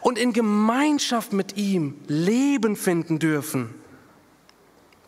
und 0.00 0.18
in 0.18 0.32
Gemeinschaft 0.32 1.32
mit 1.32 1.56
ihm 1.56 1.94
Leben 2.06 2.76
finden 2.76 3.18
dürfen. 3.18 3.74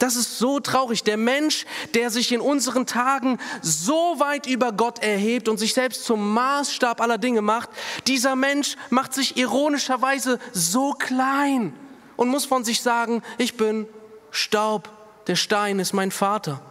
Das 0.01 0.17
ist 0.17 0.39
so 0.39 0.61
traurig. 0.61 1.05
Der 1.05 1.19
Mensch, 1.19 1.67
der 1.95 2.11
sich 2.11 2.33
in 2.33 2.41
unseren 2.41 2.87
Tagen 2.87 3.39
so 3.61 4.17
weit 4.19 4.47
über 4.47 4.73
Gott 4.73 5.01
erhebt 5.01 5.47
und 5.47 5.59
sich 5.59 5.75
selbst 5.75 6.05
zum 6.05 6.33
Maßstab 6.33 7.03
aller 7.03 7.19
Dinge 7.19 7.43
macht, 7.43 7.69
dieser 8.07 8.35
Mensch 8.35 8.77
macht 8.89 9.13
sich 9.13 9.37
ironischerweise 9.37 10.39
so 10.53 10.93
klein 10.93 11.75
und 12.17 12.29
muss 12.29 12.47
von 12.47 12.65
sich 12.65 12.81
sagen, 12.81 13.23
ich 13.37 13.59
bin 13.59 13.87
Staub, 14.31 14.89
der 15.27 15.37
Stein 15.37 15.79
ist 15.79 15.93
mein 15.93 16.11
Vater. 16.11 16.63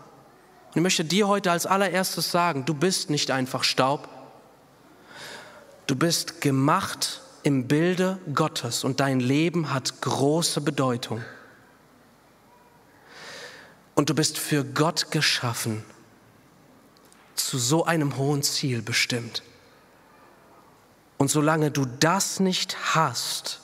Und 0.69 0.77
ich 0.77 0.81
möchte 0.81 1.05
dir 1.05 1.27
heute 1.27 1.51
als 1.51 1.67
allererstes 1.67 2.31
sagen, 2.31 2.65
du 2.65 2.73
bist 2.73 3.11
nicht 3.11 3.29
einfach 3.29 3.63
Staub. 3.63 4.09
Du 5.85 5.95
bist 5.95 6.41
gemacht 6.41 7.21
im 7.43 7.67
Bilde 7.67 8.17
Gottes 8.33 8.83
und 8.83 8.99
dein 8.99 9.19
Leben 9.19 9.71
hat 9.71 10.01
große 10.01 10.61
Bedeutung. 10.61 11.23
Und 13.99 14.09
du 14.09 14.15
bist 14.15 14.37
für 14.37 14.63
Gott 14.63 15.11
geschaffen, 15.11 15.83
zu 17.35 17.57
so 17.57 17.83
einem 17.83 18.15
hohen 18.15 18.43
Ziel 18.43 18.81
bestimmt. 18.81 19.43
Und 21.17 21.29
solange 21.29 21.69
du 21.69 21.83
das 21.83 22.39
nicht 22.39 22.95
hast, 22.95 23.59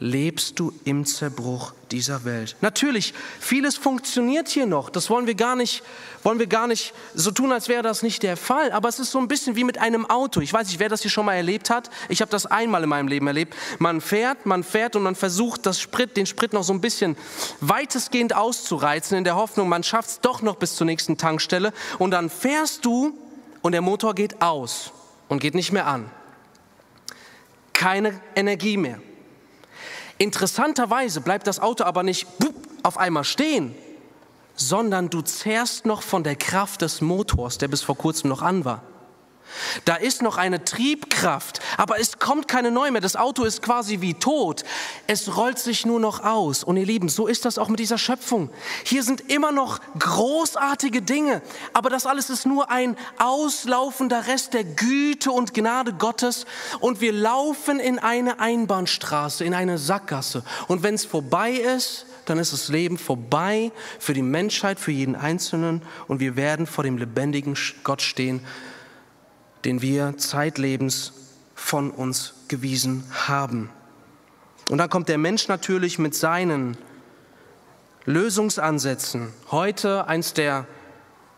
lebst 0.00 0.58
du 0.58 0.72
im 0.84 1.06
Zerbruch 1.06 1.72
dieser 1.92 2.24
Welt. 2.24 2.56
Natürlich, 2.60 3.14
vieles 3.38 3.76
funktioniert 3.76 4.48
hier 4.48 4.66
noch. 4.66 4.90
Das 4.90 5.08
wollen 5.08 5.28
wir 5.28 5.36
gar 5.36 5.54
nicht, 5.54 5.84
wollen 6.24 6.40
wir 6.40 6.48
gar 6.48 6.66
nicht 6.66 6.92
so 7.14 7.30
tun, 7.30 7.52
als 7.52 7.68
wäre 7.68 7.82
das 7.82 8.02
nicht 8.02 8.24
der 8.24 8.36
Fall. 8.36 8.72
Aber 8.72 8.88
es 8.88 8.98
ist 8.98 9.12
so 9.12 9.20
ein 9.20 9.28
bisschen 9.28 9.54
wie 9.54 9.62
mit 9.62 9.78
einem 9.78 10.04
Auto. 10.10 10.40
Ich 10.40 10.52
weiß 10.52 10.66
nicht, 10.66 10.80
wer 10.80 10.88
das 10.88 11.02
hier 11.02 11.12
schon 11.12 11.26
mal 11.26 11.34
erlebt 11.34 11.70
hat. 11.70 11.90
Ich 12.08 12.20
habe 12.20 12.30
das 12.30 12.46
einmal 12.46 12.82
in 12.82 12.88
meinem 12.88 13.06
Leben 13.06 13.26
erlebt. 13.28 13.54
Man 13.78 14.00
fährt, 14.00 14.46
man 14.46 14.64
fährt 14.64 14.96
und 14.96 15.04
man 15.04 15.14
versucht, 15.14 15.64
das 15.64 15.80
Sprit, 15.80 16.16
den 16.16 16.26
Sprit 16.26 16.52
noch 16.52 16.64
so 16.64 16.72
ein 16.72 16.80
bisschen 16.80 17.16
weitestgehend 17.60 18.34
auszureizen, 18.34 19.16
in 19.16 19.24
der 19.24 19.36
Hoffnung, 19.36 19.68
man 19.68 19.84
schafft 19.84 20.10
es 20.10 20.20
doch 20.20 20.42
noch 20.42 20.56
bis 20.56 20.74
zur 20.74 20.86
nächsten 20.86 21.18
Tankstelle. 21.18 21.72
Und 21.98 22.10
dann 22.10 22.30
fährst 22.30 22.84
du 22.84 23.16
und 23.62 23.72
der 23.72 23.80
Motor 23.80 24.14
geht 24.14 24.42
aus 24.42 24.90
und 25.28 25.38
geht 25.38 25.54
nicht 25.54 25.70
mehr 25.70 25.86
an. 25.86 26.10
Keine 27.72 28.20
Energie 28.34 28.76
mehr. 28.76 28.98
Interessanterweise 30.18 31.20
bleibt 31.20 31.46
das 31.46 31.60
Auto 31.60 31.84
aber 31.84 32.02
nicht 32.02 32.26
auf 32.82 32.98
einmal 32.98 33.24
stehen, 33.24 33.74
sondern 34.54 35.10
du 35.10 35.22
zehrst 35.22 35.86
noch 35.86 36.02
von 36.02 36.22
der 36.22 36.36
Kraft 36.36 36.82
des 36.82 37.00
Motors, 37.00 37.58
der 37.58 37.68
bis 37.68 37.82
vor 37.82 37.96
kurzem 37.96 38.30
noch 38.30 38.42
an 38.42 38.64
war. 38.64 38.82
Da 39.84 39.96
ist 39.96 40.22
noch 40.22 40.36
eine 40.36 40.64
Triebkraft, 40.64 41.60
aber 41.76 42.00
es 42.00 42.18
kommt 42.18 42.48
keine 42.48 42.70
neue 42.70 42.90
mehr. 42.90 43.00
Das 43.00 43.16
Auto 43.16 43.44
ist 43.44 43.62
quasi 43.62 44.00
wie 44.00 44.14
tot. 44.14 44.64
Es 45.06 45.36
rollt 45.36 45.58
sich 45.58 45.86
nur 45.86 46.00
noch 46.00 46.24
aus. 46.24 46.64
Und 46.64 46.76
ihr 46.76 46.86
Lieben, 46.86 47.08
so 47.08 47.26
ist 47.26 47.44
das 47.44 47.58
auch 47.58 47.68
mit 47.68 47.80
dieser 47.80 47.98
Schöpfung. 47.98 48.50
Hier 48.84 49.02
sind 49.02 49.30
immer 49.30 49.52
noch 49.52 49.80
großartige 49.98 51.02
Dinge, 51.02 51.42
aber 51.72 51.90
das 51.90 52.06
alles 52.06 52.30
ist 52.30 52.46
nur 52.46 52.70
ein 52.70 52.96
auslaufender 53.18 54.26
Rest 54.26 54.54
der 54.54 54.64
Güte 54.64 55.30
und 55.30 55.54
Gnade 55.54 55.92
Gottes. 55.92 56.46
Und 56.80 57.00
wir 57.00 57.12
laufen 57.12 57.80
in 57.80 57.98
eine 57.98 58.40
Einbahnstraße, 58.40 59.44
in 59.44 59.54
eine 59.54 59.78
Sackgasse. 59.78 60.42
Und 60.68 60.82
wenn 60.82 60.94
es 60.94 61.04
vorbei 61.04 61.52
ist, 61.52 62.06
dann 62.26 62.38
ist 62.38 62.52
das 62.52 62.68
Leben 62.68 62.96
vorbei 62.96 63.70
für 63.98 64.14
die 64.14 64.22
Menschheit, 64.22 64.80
für 64.80 64.92
jeden 64.92 65.14
Einzelnen. 65.14 65.82
Und 66.08 66.20
wir 66.20 66.36
werden 66.36 66.66
vor 66.66 66.84
dem 66.84 66.96
lebendigen 66.96 67.56
Gott 67.82 68.02
stehen 68.02 68.44
den 69.64 69.82
wir 69.82 70.16
zeitlebens 70.16 71.12
von 71.54 71.90
uns 71.90 72.34
gewiesen 72.48 73.04
haben. 73.26 73.70
Und 74.68 74.78
dann 74.78 74.90
kommt 74.90 75.08
der 75.08 75.18
Mensch 75.18 75.48
natürlich 75.48 75.98
mit 75.98 76.14
seinen 76.14 76.76
Lösungsansätzen. 78.04 79.32
Heute 79.50 80.06
eins 80.06 80.34
der 80.34 80.66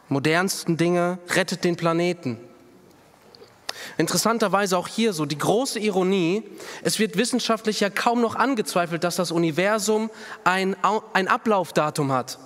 modernsten 0.08 0.76
Dinge, 0.76 1.18
rettet 1.28 1.64
den 1.64 1.76
Planeten. 1.76 2.38
Interessanterweise 3.98 4.76
auch 4.76 4.88
hier 4.88 5.12
so 5.12 5.26
die 5.26 5.38
große 5.38 5.78
Ironie, 5.78 6.42
es 6.82 6.98
wird 6.98 7.16
wissenschaftlich 7.16 7.80
ja 7.80 7.90
kaum 7.90 8.20
noch 8.20 8.34
angezweifelt, 8.34 9.04
dass 9.04 9.16
das 9.16 9.30
Universum 9.30 10.10
ein, 10.44 10.76
ein 11.12 11.28
Ablaufdatum 11.28 12.12
hat. 12.12 12.38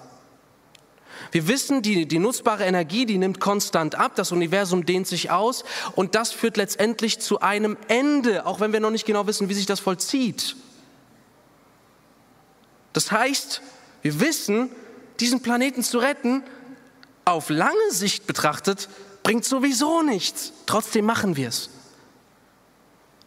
Wir 1.33 1.49
wissen, 1.49 1.83
die, 1.83 2.07
die 2.07 2.19
nutzbare 2.19 2.65
Energie, 2.65 3.07
die 3.07 3.19
nimmt 3.19 3.41
konstant 3.41 3.95
ab, 3.95 4.12
das 4.17 4.33
Universum 4.33 4.87
dehnt 4.87 5.07
sich 5.07 5.31
aus 5.31 5.65
und 5.95 6.15
das 6.15 6.33
führt 6.33 6.57
letztendlich 6.57 7.21
zu 7.21 7.41
einem 7.41 7.77
Ende, 7.89 8.47
auch 8.47 8.61
wenn 8.61 8.73
wir 8.73 8.81
noch 8.81 8.91
nicht 8.91 9.07
genau 9.07 9.27
wissen, 9.27 9.49
wie 9.49 9.55
sich 9.55 9.67
das 9.67 9.81
vollzieht. 9.81 10.57
Das 12.93 13.12
heißt, 13.12 13.62
wir 14.03 14.21
wissen, 14.21 14.71
diesen 15.21 15.43
Planeten 15.43 15.83
zu 15.83 15.99
retten, 15.99 16.43
auf 17.25 17.50
lange 17.50 17.91
Sicht 17.91 18.27
betrachtet, 18.27 18.89
bringt 19.23 19.45
sowieso 19.45 20.03
nichts. 20.03 20.53
Trotzdem 20.67 21.05
machen 21.05 21.37
wir 21.37 21.49
es. 21.49 21.71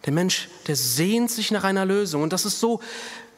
Der 0.06 0.14
Mensch, 0.14 0.50
der 0.68 0.76
sehnt 0.76 1.32
sich 1.32 1.52
nach 1.52 1.64
einer 1.64 1.86
Lösung. 1.86 2.24
Und 2.24 2.34
das 2.34 2.46
ist 2.46 2.60
so 2.60 2.82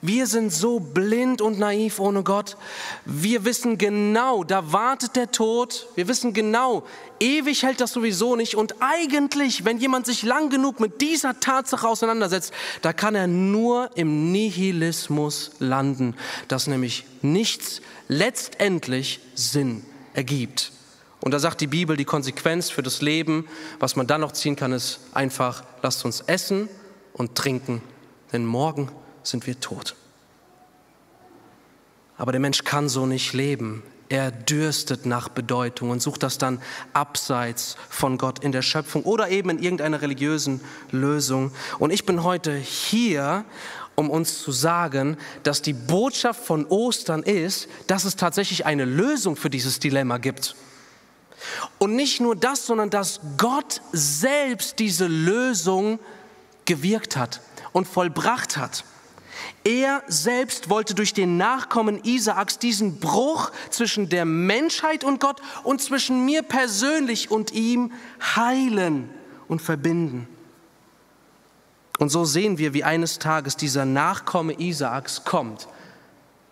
wir 0.06 0.28
sind 0.28 0.52
so 0.52 0.80
blind 0.80 1.42
und 1.42 1.60
naiv 1.60 2.00
ohne 2.00 2.24
Gott. 2.24 2.58
Wir 3.06 3.46
wissen 3.46 3.78
genau, 3.78 4.44
da 4.44 4.72
wartet 4.72 5.16
der 5.16 5.32
Tod. 5.32 5.88
Wir 5.96 6.08
wissen 6.08 6.34
genau, 6.34 6.86
ewig 7.20 7.64
hält 7.64 7.82
das 7.82 7.94
sowieso 7.94 8.36
nicht. 8.36 8.56
Und 8.56 8.76
eigentlich, 8.80 9.66
wenn 9.66 9.80
jemand 9.80 10.06
sich 10.06 10.24
lang 10.24 10.50
genug 10.50 10.80
mit 10.80 11.02
dieser 11.02 11.40
Tatsache 11.40 11.88
auseinandersetzt, 11.88 12.54
da 12.82 12.94
kann 12.94 13.16
er 13.16 13.28
nur 13.28 13.90
im 13.96 14.32
Nihilismus 14.32 15.52
landen, 15.60 16.16
dass 16.48 16.68
nämlich 16.68 17.06
nichts 17.22 17.82
letztendlich 18.08 19.20
Sinn 19.34 19.84
ergibt. 20.14 20.72
Und 21.22 21.34
da 21.34 21.40
sagt 21.40 21.62
die 21.62 21.68
Bibel, 21.68 21.98
die 21.98 22.06
Konsequenz 22.06 22.70
für 22.70 22.84
das 22.84 23.02
Leben, 23.02 23.48
was 23.80 23.96
man 23.96 24.06
dann 24.06 24.22
noch 24.22 24.34
ziehen 24.34 24.56
kann, 24.56 24.72
ist 24.72 25.00
einfach, 25.14 25.64
lasst 25.82 26.06
uns 26.06 26.22
essen 26.22 26.70
und 27.14 27.36
trinken, 27.36 27.82
denn 28.32 28.46
morgen 28.46 28.92
sind 29.28 29.48
wir 29.48 29.60
tot. 29.60 29.96
Aber 32.18 32.32
der 32.32 32.42
Mensch 32.42 32.64
kann 32.64 32.90
so 32.90 33.06
nicht 33.06 33.34
leben. 33.34 33.84
Er 34.08 34.32
dürstet 34.32 35.06
nach 35.06 35.30
Bedeutung 35.30 35.90
und 35.90 36.02
sucht 36.02 36.22
das 36.22 36.38
dann 36.38 36.62
abseits 36.94 37.76
von 37.90 38.18
Gott 38.18 38.44
in 38.44 38.52
der 38.52 38.62
Schöpfung 38.62 39.04
oder 39.04 39.30
eben 39.30 39.50
in 39.50 39.60
irgendeiner 39.60 40.02
religiösen 40.02 40.62
Lösung. 40.92 41.52
Und 41.80 41.92
ich 41.92 42.06
bin 42.06 42.24
heute 42.24 42.56
hier, 42.56 43.46
um 43.96 44.10
uns 44.10 44.42
zu 44.44 44.52
sagen, 44.52 45.18
dass 45.44 45.64
die 45.64 45.74
Botschaft 45.74 46.46
von 46.46 46.66
Ostern 46.68 47.24
ist, 47.24 47.68
dass 47.88 48.04
es 48.04 48.16
tatsächlich 48.16 48.66
eine 48.66 48.86
Lösung 48.86 49.36
für 49.36 49.50
dieses 49.50 49.80
Dilemma 49.80 50.18
gibt. 50.18 50.56
Und 51.80 51.96
nicht 51.96 52.22
nur 52.22 52.36
das, 52.36 52.66
sondern 52.66 52.92
dass 52.92 53.20
Gott 53.38 53.82
selbst 53.92 54.80
diese 54.80 55.08
Lösung 55.08 56.00
gewirkt 56.66 57.18
hat 57.18 57.42
und 57.72 57.88
vollbracht 57.88 58.58
hat. 58.58 58.84
Er 59.64 60.04
selbst 60.08 60.70
wollte 60.70 60.94
durch 60.94 61.14
den 61.14 61.38
Nachkommen 61.38 62.04
Isaaks 62.04 62.60
diesen 62.60 63.00
Bruch 63.00 63.52
zwischen 63.70 64.10
der 64.10 64.26
Menschheit 64.26 65.04
und 65.04 65.20
Gott 65.20 65.42
und 65.64 65.82
zwischen 65.82 66.26
mir 66.26 66.44
persönlich 66.44 67.32
und 67.32 67.52
ihm 67.52 67.92
heilen 68.36 69.10
und 69.48 69.62
verbinden. 69.62 70.28
Und 71.98 72.10
so 72.10 72.26
sehen 72.26 72.58
wir, 72.58 72.74
wie 72.74 72.84
eines 72.84 73.20
Tages 73.20 73.56
dieser 73.56 73.86
Nachkomme 73.86 74.60
Isaaks 74.60 75.24
kommt. 75.24 75.68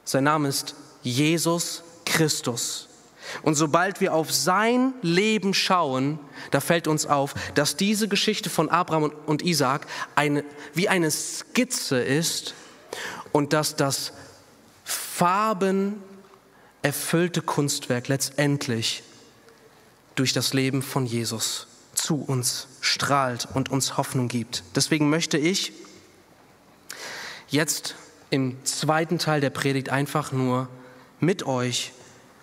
Sein 0.05 0.23
Name 0.23 0.47
ist 0.47 0.75
Jesus 1.01 1.83
Christus. 2.05 2.87
Und 3.41 3.55
sobald 3.55 4.01
wir 4.01 4.13
auf 4.13 4.31
sein 4.33 4.93
Leben 5.01 5.53
schauen, 5.53 6.19
da 6.51 6.59
fällt 6.59 6.87
uns 6.87 7.05
auf, 7.05 7.33
dass 7.55 7.77
diese 7.77 8.07
Geschichte 8.07 8.49
von 8.49 8.69
Abraham 8.69 9.13
und 9.25 9.41
Isaak 9.41 9.87
eine, 10.15 10.43
wie 10.73 10.89
eine 10.89 11.09
Skizze 11.09 12.01
ist 12.01 12.53
und 13.33 13.51
dass 13.51 13.75
das 13.75 14.13
farbenerfüllte 14.85 17.41
Kunstwerk 17.41 18.07
letztendlich 18.07 19.03
durch 20.15 20.31
das 20.31 20.53
Leben 20.53 20.81
von 20.81 21.05
Jesus 21.05 21.67
zu 21.93 22.23
uns 22.23 22.67
strahlt 22.79 23.49
und 23.53 23.69
uns 23.69 23.97
Hoffnung 23.97 24.29
gibt. 24.29 24.63
Deswegen 24.75 25.09
möchte 25.09 25.37
ich 25.37 25.73
jetzt 27.49 27.95
im 28.29 28.63
zweiten 28.65 29.19
Teil 29.19 29.41
der 29.41 29.49
Predigt 29.49 29.89
einfach 29.89 30.31
nur 30.31 30.69
mit 31.19 31.45
euch 31.45 31.91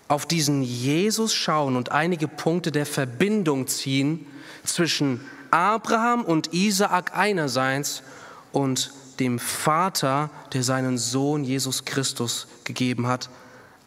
auf 0.07 0.25
diesen 0.25 0.61
Jesus 0.61 1.33
schauen 1.33 1.75
und 1.75 1.91
einige 1.91 2.27
Punkte 2.27 2.71
der 2.71 2.85
Verbindung 2.85 3.67
ziehen 3.67 4.25
zwischen 4.65 5.21
Abraham 5.51 6.23
und 6.23 6.53
Isaak 6.53 7.15
einerseits 7.15 8.03
und 8.51 8.91
dem 9.21 9.37
Vater, 9.37 10.31
der 10.51 10.63
seinen 10.63 10.97
Sohn 10.97 11.43
Jesus 11.43 11.85
Christus 11.85 12.47
gegeben 12.63 13.05
hat, 13.05 13.29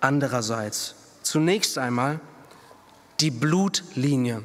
andererseits. 0.01 0.95
Zunächst 1.25 1.77
einmal 1.77 2.21
die 3.19 3.33
Blutlinie. 3.33 4.45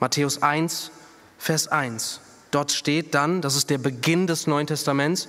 Matthäus 0.00 0.40
1, 0.40 0.90
Vers 1.36 1.68
1. 1.68 2.20
Dort 2.50 2.72
steht 2.72 3.14
dann, 3.14 3.42
das 3.42 3.54
ist 3.54 3.68
der 3.68 3.76
Beginn 3.76 4.26
des 4.26 4.46
Neuen 4.46 4.66
Testaments, 4.66 5.28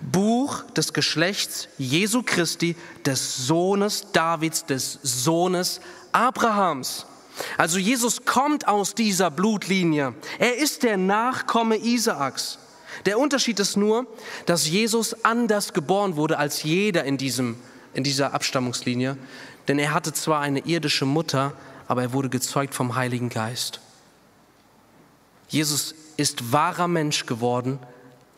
Buch 0.00 0.62
des 0.76 0.92
Geschlechts 0.92 1.66
Jesu 1.76 2.22
Christi, 2.22 2.76
des 3.04 3.48
Sohnes 3.48 4.12
Davids, 4.12 4.64
des 4.64 5.00
Sohnes 5.02 5.80
Abrahams. 6.12 7.06
Also 7.58 7.78
Jesus 7.80 8.24
kommt 8.24 8.68
aus 8.68 8.94
dieser 8.94 9.32
Blutlinie. 9.32 10.14
Er 10.38 10.56
ist 10.56 10.84
der 10.84 10.98
Nachkomme 10.98 11.76
Isaaks. 11.76 12.60
Der 13.06 13.18
Unterschied 13.18 13.58
ist 13.60 13.76
nur, 13.76 14.06
dass 14.46 14.68
Jesus 14.68 15.24
anders 15.24 15.72
geboren 15.72 16.16
wurde 16.16 16.38
als 16.38 16.62
jeder 16.62 17.04
in, 17.04 17.18
diesem, 17.18 17.56
in 17.92 18.04
dieser 18.04 18.34
Abstammungslinie. 18.34 19.16
Denn 19.68 19.78
er 19.78 19.94
hatte 19.94 20.12
zwar 20.12 20.40
eine 20.40 20.60
irdische 20.60 21.06
Mutter, 21.06 21.52
aber 21.88 22.02
er 22.02 22.12
wurde 22.12 22.28
gezeugt 22.28 22.74
vom 22.74 22.94
Heiligen 22.94 23.28
Geist. 23.28 23.80
Jesus 25.48 25.94
ist 26.16 26.52
wahrer 26.52 26.88
Mensch 26.88 27.26
geworden, 27.26 27.78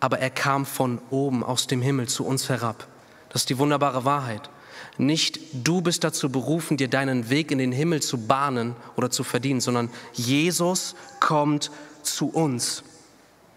aber 0.01 0.19
er 0.19 0.31
kam 0.31 0.67
von 0.67 1.01
oben 1.11 1.43
aus 1.43 1.67
dem 1.67 1.83
Himmel 1.83 2.09
zu 2.09 2.25
uns 2.25 2.49
herab. 2.49 2.87
Das 3.31 3.43
ist 3.43 3.51
die 3.51 3.59
wunderbare 3.59 4.05
Wahrheit. 4.05 4.51
Nicht 4.99 5.41
du 5.53 5.83
bist 5.83 6.05
dazu 6.05 6.31
berufen, 6.31 6.77
dir 6.77 6.89
deinen 6.89 7.29
Weg 7.29 7.51
in 7.51 7.59
den 7.59 7.73
Himmel 7.73 8.03
zu 8.03 8.19
bahnen 8.19 8.77
oder 8.97 9.11
zu 9.11 9.25
verdienen, 9.25 9.61
sondern 9.61 9.91
Jesus 10.15 10.95
kommt 11.21 11.71
zu 12.03 12.29
uns. 12.29 12.83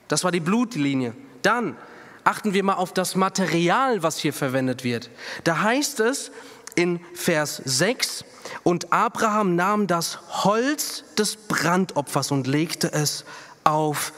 Das 0.09 0.25
war 0.25 0.31
die 0.31 0.41
Blutlinie. 0.41 1.13
Dann 1.41 1.77
achten 2.25 2.53
wir 2.53 2.63
mal 2.63 2.73
auf 2.73 2.93
das 2.93 3.15
Material, 3.15 4.03
was 4.03 4.17
hier 4.17 4.33
verwendet 4.33 4.83
wird. 4.83 5.09
Da 5.45 5.61
heißt 5.61 6.01
es 6.01 6.31
in 6.75 6.99
Vers 7.13 7.61
6, 7.63 8.25
und 8.63 8.91
Abraham 8.91 9.55
nahm 9.55 9.87
das 9.87 10.19
Holz 10.43 11.03
des 11.17 11.35
Brandopfers 11.35 12.31
und 12.31 12.47
legte 12.47 12.91
es 12.91 13.25
auf 13.63 14.11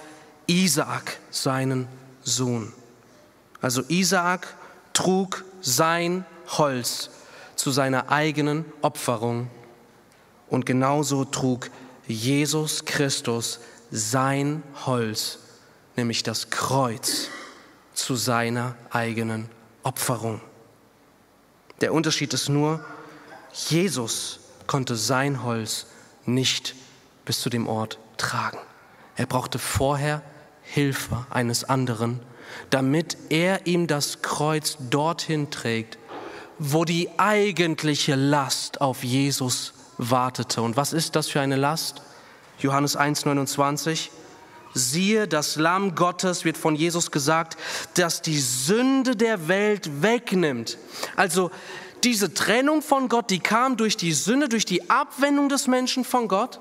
Isaak, 0.48 1.20
seinen 1.30 1.88
Sohn. 2.24 2.74
Also 3.62 3.84
Isaak 3.88 4.56
trug 4.94 5.44
sein 5.62 6.26
Holz 6.48 7.10
zu 7.56 7.72
seiner 7.72 8.10
eigenen 8.12 8.66
Opferung. 8.82 9.50
Und 10.50 10.66
genauso 10.66 11.26
trug 11.26 11.70
Jesus 12.08 12.86
Christus 12.86 13.60
sein 13.92 14.64
Holz, 14.86 15.40
nämlich 15.96 16.24
das 16.24 16.50
Kreuz, 16.50 17.30
zu 17.94 18.16
seiner 18.16 18.76
eigenen 18.90 19.50
Opferung. 19.84 20.42
Der 21.82 21.94
Unterschied 21.94 22.34
ist 22.34 22.50
nur, 22.50 22.84
Jesus 23.54 24.40
konnte 24.68 24.96
sein 24.96 25.44
Holz 25.44 25.88
nicht 26.26 26.76
bis 27.26 27.42
zu 27.42 27.50
dem 27.50 27.68
Ort 27.68 28.00
tragen. 28.18 28.60
Er 29.16 29.26
brauchte 29.26 29.60
vorher 29.60 30.22
Hilfe 30.64 31.26
eines 31.30 31.64
anderen, 31.64 32.22
damit 32.70 33.18
er 33.30 33.68
ihm 33.68 33.88
das 33.88 34.22
Kreuz 34.22 34.78
dorthin 34.90 35.50
trägt, 35.50 35.98
wo 36.60 36.86
die 36.86 37.10
eigentliche 37.18 38.16
Last 38.16 38.82
auf 38.82 39.04
Jesus 39.04 39.74
wartete. 39.98 40.62
Und 40.62 40.78
was 40.78 40.94
ist 40.94 41.16
das 41.16 41.28
für 41.28 41.42
eine 41.42 41.56
Last? 41.56 42.02
Johannes 42.60 42.98
1,29. 42.98 44.10
Siehe, 44.74 45.28
das 45.28 45.56
Lamm 45.56 45.96
Gottes 45.96 46.46
wird 46.46 46.58
von 46.58 46.76
Jesus 46.76 47.12
gesagt, 47.12 47.58
das 47.96 48.22
die 48.22 48.40
Sünde 48.40 49.16
der 49.16 49.48
Welt 49.48 50.02
wegnimmt. 50.02 50.78
Also 51.16 51.52
diese 52.04 52.34
Trennung 52.34 52.82
von 52.82 53.10
Gott, 53.10 53.30
die 53.30 53.40
kam 53.40 53.78
durch 53.78 53.98
die 53.98 54.14
Sünde, 54.14 54.50
durch 54.50 54.66
die 54.66 54.90
Abwendung 54.90 55.50
des 55.50 55.68
Menschen 55.68 56.04
von 56.04 56.28
Gott. 56.28 56.60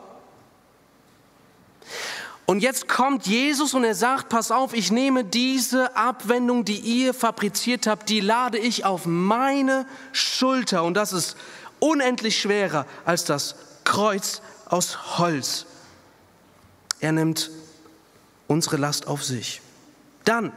Und 2.47 2.61
jetzt 2.61 2.89
kommt 2.89 3.29
Jesus 3.29 3.75
und 3.75 3.85
er 3.85 3.95
sagt, 3.95 4.29
pass 4.29 4.51
auf, 4.51 4.75
ich 4.75 4.91
nehme 4.91 5.23
diese 5.23 5.97
Abwendung, 5.97 6.65
die 6.65 6.81
ihr 6.81 7.15
fabriziert 7.15 7.87
habt, 7.87 8.09
die 8.09 8.19
lade 8.19 8.59
ich 8.59 8.85
auf 8.85 9.07
meine 9.07 9.87
Schulter. 10.13 10.83
Und 10.83 10.95
das 10.95 11.13
ist 11.13 11.37
unendlich 11.79 12.41
schwerer 12.41 12.87
als 13.05 13.25
das 13.25 13.55
Kreuz 13.85 14.43
aus 14.67 15.19
Holz. 15.19 15.67
Er 16.99 17.13
nimmt 17.13 17.51
unsere 18.51 18.77
Last 18.79 19.07
auf 19.07 19.23
sich. 19.23 19.63
Dann, 20.25 20.53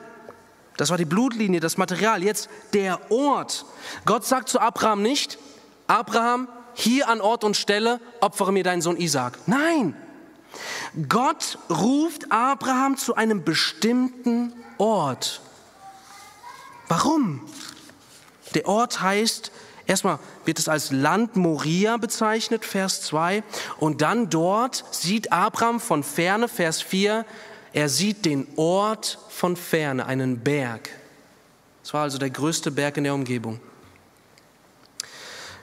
das 0.77 0.89
war 0.89 0.97
die 0.97 1.05
Blutlinie, 1.05 1.59
das 1.59 1.77
Material, 1.77 2.23
jetzt 2.23 2.49
der 2.73 3.11
Ort. 3.11 3.65
Gott 4.05 4.25
sagt 4.25 4.49
zu 4.49 4.59
Abraham 4.59 5.03
nicht, 5.03 5.37
Abraham, 5.85 6.47
hier 6.73 7.07
an 7.07 7.21
Ort 7.21 7.43
und 7.43 7.55
Stelle 7.55 8.01
opfere 8.19 8.51
mir 8.51 8.63
deinen 8.63 8.81
Sohn 8.81 8.97
Isaac. 8.97 9.37
Nein, 9.45 9.95
Gott 11.07 11.59
ruft 11.69 12.31
Abraham 12.31 12.97
zu 12.97 13.13
einem 13.13 13.43
bestimmten 13.43 14.53
Ort. 14.79 15.41
Warum? 16.87 17.41
Der 18.55 18.67
Ort 18.67 19.01
heißt, 19.01 19.51
erstmal 19.85 20.17
wird 20.45 20.57
es 20.57 20.67
als 20.67 20.91
Land 20.91 21.35
Moria 21.35 21.97
bezeichnet, 21.97 22.65
Vers 22.65 23.03
2, 23.03 23.43
und 23.77 24.01
dann 24.01 24.31
dort 24.31 24.83
sieht 24.89 25.31
Abraham 25.31 25.79
von 25.79 26.01
ferne, 26.01 26.47
Vers 26.47 26.81
4, 26.81 27.23
er 27.73 27.89
sieht 27.89 28.25
den 28.25 28.47
Ort 28.55 29.19
von 29.29 29.55
ferne, 29.55 30.05
einen 30.05 30.39
Berg. 30.39 30.89
Es 31.83 31.93
war 31.93 32.03
also 32.03 32.17
der 32.17 32.29
größte 32.29 32.71
Berg 32.71 32.97
in 32.97 33.03
der 33.03 33.13
Umgebung. 33.13 33.59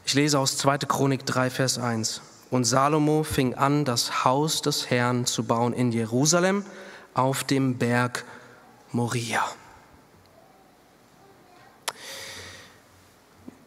Ich 0.04 0.14
lese 0.14 0.38
aus 0.38 0.58
2. 0.58 0.78
Chronik 0.78 1.24
3, 1.24 1.50
Vers 1.50 1.78
1. 1.78 2.20
Und 2.50 2.64
Salomo 2.64 3.22
fing 3.22 3.54
an, 3.54 3.84
das 3.84 4.24
Haus 4.24 4.60
des 4.60 4.90
Herrn 4.90 5.24
zu 5.24 5.44
bauen 5.44 5.72
in 5.72 5.92
Jerusalem 5.92 6.64
auf 7.14 7.44
dem 7.44 7.78
Berg 7.78 8.24
Moria. 8.90 9.44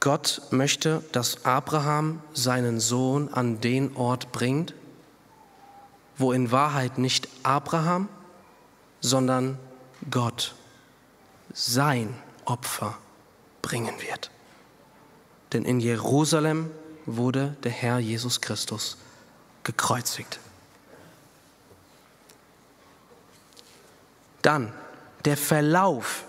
Gott 0.01 0.41
möchte, 0.51 1.01
dass 1.13 1.45
Abraham 1.45 2.21
seinen 2.33 2.81
Sohn 2.81 3.33
an 3.33 3.61
den 3.61 3.95
Ort 3.95 4.33
bringt, 4.33 4.73
wo 6.17 6.33
in 6.33 6.51
Wahrheit 6.51 6.97
nicht 6.97 7.29
Abraham, 7.43 8.09
sondern 9.03 9.59
Gott 10.09 10.55
sein 11.53 12.15
Opfer 12.45 12.97
bringen 13.61 13.93
wird. 14.01 14.31
Denn 15.51 15.65
in 15.65 15.79
Jerusalem 15.79 16.71
wurde 17.05 17.55
der 17.63 17.71
Herr 17.71 17.99
Jesus 17.99 18.41
Christus 18.41 18.97
gekreuzigt. 19.63 20.39
Dann 24.41 24.73
der 25.25 25.37
Verlauf. 25.37 26.23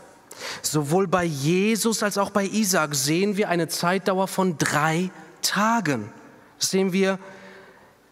Sowohl 0.63 1.07
bei 1.07 1.25
Jesus 1.25 2.03
als 2.03 2.19
auch 2.19 2.31
bei 2.31 2.45
Isaac 2.45 2.95
sehen 2.95 3.37
wir 3.37 3.49
eine 3.49 3.69
Zeitdauer 3.69 4.27
von 4.27 4.59
drei 4.59 5.11
Tagen. 5.43 6.13
Das 6.59 6.71
sehen 6.71 6.93
wir 6.93 7.19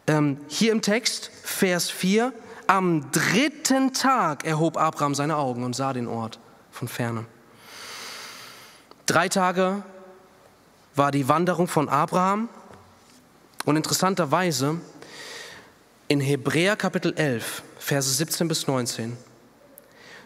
ähm, 0.06 0.38
hier 0.46 0.70
im 0.70 0.82
Text, 0.82 1.30
Vers 1.42 1.90
4. 1.90 2.32
Am 2.72 3.10
dritten 3.10 3.92
Tag 3.92 4.46
erhob 4.46 4.78
Abraham 4.78 5.14
seine 5.14 5.36
Augen 5.36 5.62
und 5.62 5.76
sah 5.76 5.92
den 5.92 6.08
Ort 6.08 6.38
von 6.70 6.88
ferne. 6.88 7.26
Drei 9.04 9.28
Tage 9.28 9.82
war 10.94 11.10
die 11.10 11.28
Wanderung 11.28 11.68
von 11.68 11.90
Abraham. 11.90 12.48
Und 13.66 13.76
interessanterweise 13.76 14.80
in 16.08 16.22
Hebräer 16.22 16.76
Kapitel 16.76 17.12
11, 17.14 17.62
Verse 17.78 18.08
17 18.08 18.48
bis 18.48 18.66
19, 18.66 19.18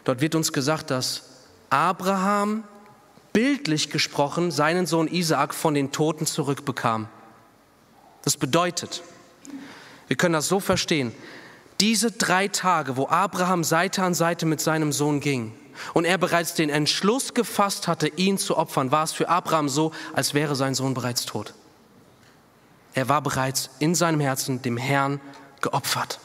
dort 0.05 0.21
wird 0.21 0.33
uns 0.33 0.53
gesagt, 0.53 0.89
dass 0.89 1.23
Abraham 1.69 2.63
bildlich 3.33 3.89
gesprochen 3.89 4.51
seinen 4.51 4.85
Sohn 4.85 5.09
Isaak 5.09 5.53
von 5.53 5.73
den 5.73 5.91
Toten 5.91 6.25
zurückbekam. 6.25 7.09
Das 8.21 8.37
bedeutet, 8.37 9.03
wir 10.07 10.15
können 10.15 10.31
das 10.31 10.47
so 10.47 10.61
verstehen, 10.61 11.11
diese 11.79 12.11
drei 12.11 12.47
Tage, 12.47 12.97
wo 12.97 13.07
Abraham 13.07 13.63
Seite 13.63 14.03
an 14.03 14.13
Seite 14.13 14.45
mit 14.45 14.61
seinem 14.61 14.91
Sohn 14.91 15.19
ging, 15.19 15.53
und 15.93 16.05
er 16.05 16.17
bereits 16.17 16.53
den 16.55 16.69
Entschluss 16.69 17.33
gefasst 17.33 17.87
hatte, 17.87 18.07
ihn 18.07 18.37
zu 18.37 18.57
opfern, 18.57 18.91
war 18.91 19.03
es 19.03 19.11
für 19.11 19.29
Abraham 19.29 19.69
so, 19.69 19.91
als 20.13 20.33
wäre 20.33 20.55
sein 20.55 20.73
Sohn 20.73 20.93
bereits 20.93 21.25
tot. 21.25 21.53
Er 22.93 23.09
war 23.09 23.21
bereits 23.21 23.69
in 23.79 23.93
seinem 23.93 24.19
Herzen 24.19 24.61
dem 24.61 24.77
Herrn 24.77 25.21
geopfert. 25.61 26.19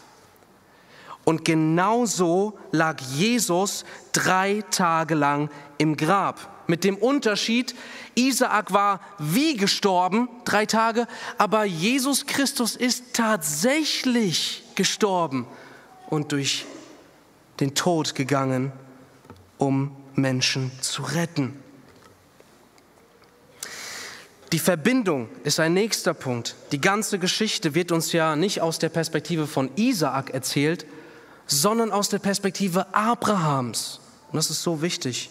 Und 1.24 1.44
genauso 1.44 2.58
lag 2.72 3.00
Jesus 3.00 3.84
drei 4.12 4.64
Tage 4.70 5.14
lang 5.14 5.50
im 5.78 5.96
Grab. 5.96 6.48
Mit 6.66 6.84
dem 6.84 6.96
Unterschied, 6.96 7.74
Isaak 8.14 8.72
war 8.72 9.00
wie 9.18 9.56
gestorben, 9.56 10.28
drei 10.44 10.66
Tage, 10.66 11.06
aber 11.38 11.64
Jesus 11.64 12.26
Christus 12.26 12.74
ist 12.74 13.14
tatsächlich 13.14 14.61
gestorben 14.76 15.46
und 16.08 16.32
durch 16.32 16.66
den 17.60 17.74
Tod 17.74 18.14
gegangen 18.14 18.72
um 19.58 19.94
Menschen 20.14 20.72
zu 20.80 21.02
retten. 21.02 21.56
Die 24.50 24.58
Verbindung 24.58 25.28
ist 25.44 25.60
ein 25.60 25.72
nächster 25.72 26.12
Punkt. 26.12 26.56
Die 26.72 26.80
ganze 26.80 27.18
Geschichte 27.18 27.74
wird 27.74 27.92
uns 27.92 28.12
ja 28.12 28.36
nicht 28.36 28.60
aus 28.60 28.78
der 28.78 28.90
Perspektive 28.90 29.46
von 29.46 29.70
Isaak 29.76 30.30
erzählt, 30.30 30.84
sondern 31.46 31.90
aus 31.90 32.08
der 32.08 32.18
Perspektive 32.18 32.92
Abrahams. 32.94 34.00
Und 34.30 34.36
das 34.36 34.50
ist 34.50 34.62
so 34.62 34.82
wichtig. 34.82 35.30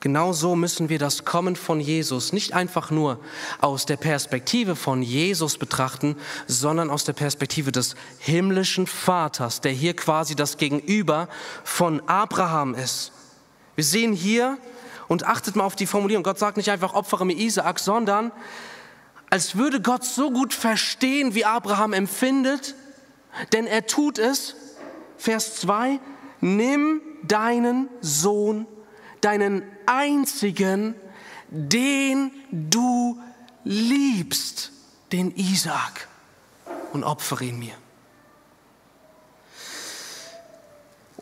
Genauso 0.00 0.54
müssen 0.54 0.88
wir 0.88 1.00
das 1.00 1.24
Kommen 1.24 1.56
von 1.56 1.80
Jesus 1.80 2.32
nicht 2.32 2.52
einfach 2.52 2.92
nur 2.92 3.18
aus 3.60 3.84
der 3.84 3.96
Perspektive 3.96 4.76
von 4.76 5.02
Jesus 5.02 5.58
betrachten, 5.58 6.16
sondern 6.46 6.88
aus 6.88 7.04
der 7.04 7.14
Perspektive 7.14 7.72
des 7.72 7.96
himmlischen 8.20 8.86
Vaters, 8.86 9.60
der 9.60 9.72
hier 9.72 9.96
quasi 9.96 10.36
das 10.36 10.56
Gegenüber 10.56 11.28
von 11.64 12.00
Abraham 12.06 12.74
ist. 12.74 13.10
Wir 13.74 13.84
sehen 13.84 14.12
hier, 14.12 14.58
und 15.08 15.26
achtet 15.26 15.56
mal 15.56 15.64
auf 15.64 15.74
die 15.74 15.86
Formulierung, 15.86 16.22
Gott 16.22 16.38
sagt 16.38 16.58
nicht 16.58 16.70
einfach, 16.70 16.92
opfere 16.92 17.24
mir 17.24 17.36
Isaak, 17.36 17.78
sondern 17.78 18.30
als 19.30 19.56
würde 19.56 19.80
Gott 19.80 20.04
so 20.04 20.30
gut 20.30 20.54
verstehen, 20.54 21.34
wie 21.34 21.44
Abraham 21.44 21.92
empfindet, 21.92 22.74
denn 23.52 23.66
er 23.66 23.86
tut 23.86 24.18
es, 24.18 24.54
Vers 25.16 25.56
2, 25.56 25.98
nimm 26.40 27.00
deinen 27.22 27.88
Sohn 28.00 28.66
deinen 29.20 29.62
einzigen, 29.88 30.94
den 31.50 32.30
du 32.50 33.18
liebst, 33.64 34.70
den 35.12 35.34
Isaak, 35.34 36.08
und 36.92 37.04
opfere 37.04 37.44
ihn 37.44 37.58
mir. 37.58 37.74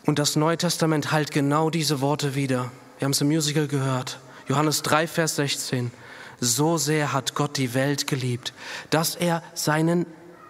Und 0.05 0.19
das 0.19 0.35
Neue 0.35 0.57
Testament 0.57 1.11
halt 1.11 1.31
genau 1.31 1.69
diese 1.69 1.99
Worte 1.99 2.35
wieder. 2.35 2.71
Wir 2.97 3.05
haben 3.05 3.11
es 3.11 3.21
im 3.21 3.27
Musical 3.27 3.67
gehört. 3.67 4.19
Johannes 4.47 4.81
3, 4.81 5.07
Vers 5.07 5.35
16. 5.35 5.91
So 6.39 6.77
sehr 6.77 7.11
hat 7.11 7.35
Gott 7.35 7.57
die 7.57 7.73
Welt 7.73 8.07
geliebt, 8.07 8.53
dass 8.89 9.15
er 9.15 9.43
seinen 9.53 10.05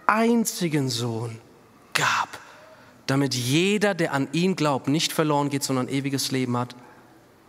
einzigen 0.06 0.90
Sohn 0.90 1.40
gab, 1.94 2.40
damit 3.08 3.34
jeder, 3.34 3.96
der 3.96 4.14
an 4.14 4.28
ihn 4.32 4.56
glaubt, 4.56 4.88
nicht 4.88 5.12
verloren 5.14 5.50
geht, 5.50 5.64
sondern 5.64 5.88
ewiges 5.88 6.32
Leben 6.32 6.58
hat. 6.58 6.76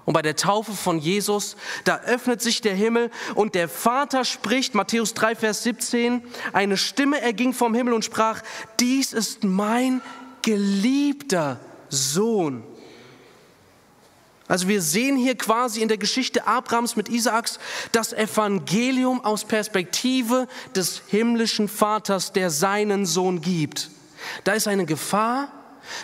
Und 0.08 0.14
bei 0.14 0.22
der 0.22 0.36
Taufe 0.36 0.72
von 0.72 0.98
Jesus, 0.98 1.54
da 1.84 2.00
öffnet 2.00 2.40
sich 2.40 2.62
der 2.62 2.74
Himmel 2.74 3.10
und 3.34 3.54
der 3.54 3.68
Vater 3.68 4.24
spricht, 4.24 4.74
Matthäus 4.74 5.12
3, 5.12 5.36
Vers 5.36 5.64
17, 5.64 6.22
eine 6.54 6.78
Stimme 6.78 7.20
erging 7.20 7.52
vom 7.52 7.74
Himmel 7.74 7.92
und 7.92 8.06
sprach, 8.06 8.40
dies 8.80 9.12
ist 9.12 9.44
mein 9.44 10.00
geliebter 10.40 11.60
Sohn. 11.90 12.64
Also 14.46 14.66
wir 14.66 14.80
sehen 14.80 15.18
hier 15.18 15.34
quasi 15.34 15.82
in 15.82 15.88
der 15.88 15.98
Geschichte 15.98 16.46
Abrahams 16.46 16.96
mit 16.96 17.10
Isaaks 17.10 17.58
das 17.92 18.14
Evangelium 18.14 19.22
aus 19.22 19.44
Perspektive 19.44 20.48
des 20.74 21.02
himmlischen 21.08 21.68
Vaters, 21.68 22.32
der 22.32 22.48
seinen 22.48 23.04
Sohn 23.04 23.42
gibt. 23.42 23.90
Da 24.44 24.54
ist 24.54 24.68
eine 24.68 24.86
Gefahr, 24.86 25.52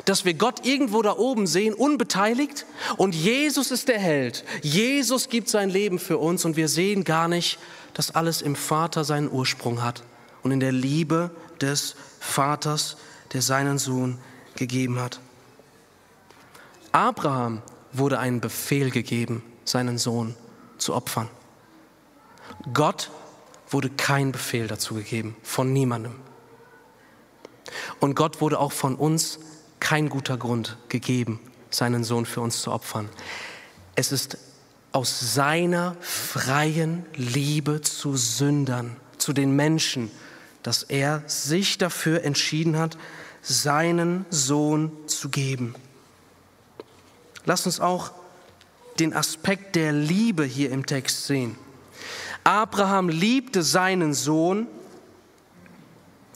dass 0.05 0.25
wir 0.25 0.35
Gott 0.35 0.67
irgendwo 0.67 1.03
da 1.03 1.17
oben 1.17 1.47
sehen, 1.47 1.75
unbeteiligt 1.75 2.67
und 2.97 3.15
Jesus 3.15 3.71
ist 3.71 3.89
der 3.89 3.99
Held. 3.99 4.45
Jesus 4.63 5.29
gibt 5.29 5.49
sein 5.49 5.71
Leben 5.71 5.99
für 5.99 6.19
uns 6.19 6.45
und 6.45 6.57
wir 6.57 6.69
sehen 6.69 7.05
gar 7.05 7.29
nicht, 7.29 7.59
dass 7.95 8.15
alles 8.15 8.43
im 8.43 8.57
Vater 8.57 9.05
seinen 9.05 9.31
Ursprung 9.31 9.83
hat 9.83 10.03
und 10.43 10.51
in 10.51 10.61
der 10.61 10.73
Liebe 10.73 11.31
des 11.61 11.97
Vaters, 12.21 12.97
der 13.33 13.43
seinen 13.43 13.79
Sohn 13.79 14.19
gegeben 14.57 15.01
hat. 15.01 15.21
Abraham 16.93 17.63
wurde 17.93 18.19
ein 18.19 18.41
Befehl 18.41 18.91
gegeben, 18.91 19.43
seinen 19.65 19.99
Sohn 19.99 20.35
zu 20.79 20.95
opfern. 20.95 21.29
Gott 22.73 23.11
wurde 23.69 23.91
kein 23.91 24.33
Befehl 24.33 24.69
dazu 24.69 24.95
gegeben, 24.95 25.37
von 25.43 25.73
niemandem. 25.73 26.15
Und 28.01 28.15
Gott 28.15 28.41
wurde 28.41 28.61
auch 28.61 28.73
von 28.73 28.95
uns 28.95 29.41
kein 29.81 30.09
guter 30.09 30.37
Grund 30.37 30.77
gegeben, 30.89 31.41
seinen 31.71 32.05
Sohn 32.05 32.27
für 32.27 32.41
uns 32.41 32.63
zu 32.63 32.73
opfern. 32.73 33.09
Es 33.95 34.13
ist 34.13 34.39
aus 34.93 35.35
seiner 35.35 35.97
freien 36.01 37.05
Liebe 37.15 37.81
zu 37.81 38.17
Sündern, 38.17 38.97
zu 39.19 39.33
den 39.33 39.55
Menschen, 39.57 40.11
dass 40.63 40.83
er 40.83 41.23
sich 41.27 41.79
dafür 41.79 42.23
entschieden 42.25 42.79
hat, 42.79 42.97
seinen 43.43 44.25
Sohn 44.31 44.93
zu 45.07 45.29
geben. 45.29 45.75
Lass 47.45 47.67
uns 47.67 47.81
auch 47.81 48.13
den 48.99 49.13
Aspekt 49.13 49.77
der 49.77 49.93
Liebe 49.93 50.45
hier 50.45 50.71
im 50.71 50.87
Text 50.87 51.27
sehen. 51.27 51.57
Abraham 52.45 53.09
liebte 53.09 53.63
seinen 53.63 54.15
Sohn, 54.15 54.67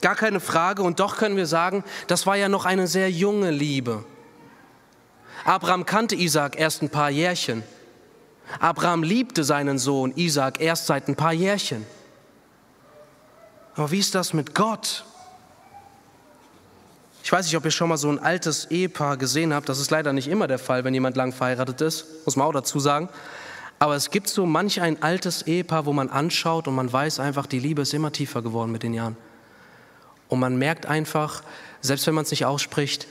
gar 0.00 0.14
keine 0.14 0.40
Frage, 0.40 0.82
und 0.82 1.00
doch 1.00 1.16
können 1.16 1.36
wir 1.36 1.46
sagen, 1.46 1.84
das 2.06 2.26
war 2.26 2.36
ja 2.36 2.48
noch 2.48 2.64
eine 2.64 2.86
sehr 2.86 3.10
junge 3.10 3.50
Liebe. 3.50 4.04
Abraham 5.44 5.86
kannte 5.86 6.14
Isaac 6.14 6.58
erst 6.58 6.82
ein 6.82 6.90
paar 6.90 7.10
Jährchen. 7.10 7.62
Abraham 8.60 9.02
liebte 9.02 9.44
seinen 9.44 9.78
Sohn 9.78 10.12
Isaac 10.16 10.60
erst 10.60 10.86
seit 10.86 11.08
ein 11.08 11.16
paar 11.16 11.32
Jährchen. 11.32 11.86
Aber 13.74 13.90
wie 13.90 13.98
ist 13.98 14.14
das 14.14 14.32
mit 14.32 14.54
Gott? 14.54 15.04
Ich 17.22 17.30
weiß 17.30 17.44
nicht, 17.44 17.56
ob 17.56 17.64
ihr 17.64 17.70
schon 17.70 17.90
mal 17.90 17.98
so 17.98 18.08
ein 18.08 18.18
altes 18.18 18.70
Ehepaar 18.70 19.16
gesehen 19.16 19.52
habt. 19.52 19.68
Das 19.68 19.78
ist 19.78 19.90
leider 19.90 20.12
nicht 20.12 20.28
immer 20.28 20.46
der 20.46 20.58
Fall, 20.58 20.84
wenn 20.84 20.94
jemand 20.94 21.16
lang 21.16 21.32
verheiratet 21.32 21.80
ist, 21.82 22.06
muss 22.24 22.36
man 22.36 22.46
auch 22.46 22.52
dazu 22.52 22.80
sagen. 22.80 23.08
Aber 23.78 23.94
es 23.94 24.10
gibt 24.10 24.28
so 24.28 24.46
manch 24.46 24.80
ein 24.80 25.02
altes 25.02 25.42
Ehepaar, 25.42 25.86
wo 25.86 25.92
man 25.92 26.08
anschaut 26.10 26.66
und 26.66 26.74
man 26.74 26.92
weiß 26.92 27.20
einfach, 27.20 27.46
die 27.46 27.60
Liebe 27.60 27.82
ist 27.82 27.94
immer 27.94 28.10
tiefer 28.12 28.42
geworden 28.42 28.72
mit 28.72 28.82
den 28.82 28.94
Jahren. 28.94 29.16
Und 30.28 30.40
man 30.40 30.58
merkt 30.58 30.86
einfach, 30.86 31.42
selbst 31.80 32.06
wenn 32.06 32.14
man 32.14 32.24
es 32.24 32.30
nicht 32.30 32.44
ausspricht, 32.44 33.06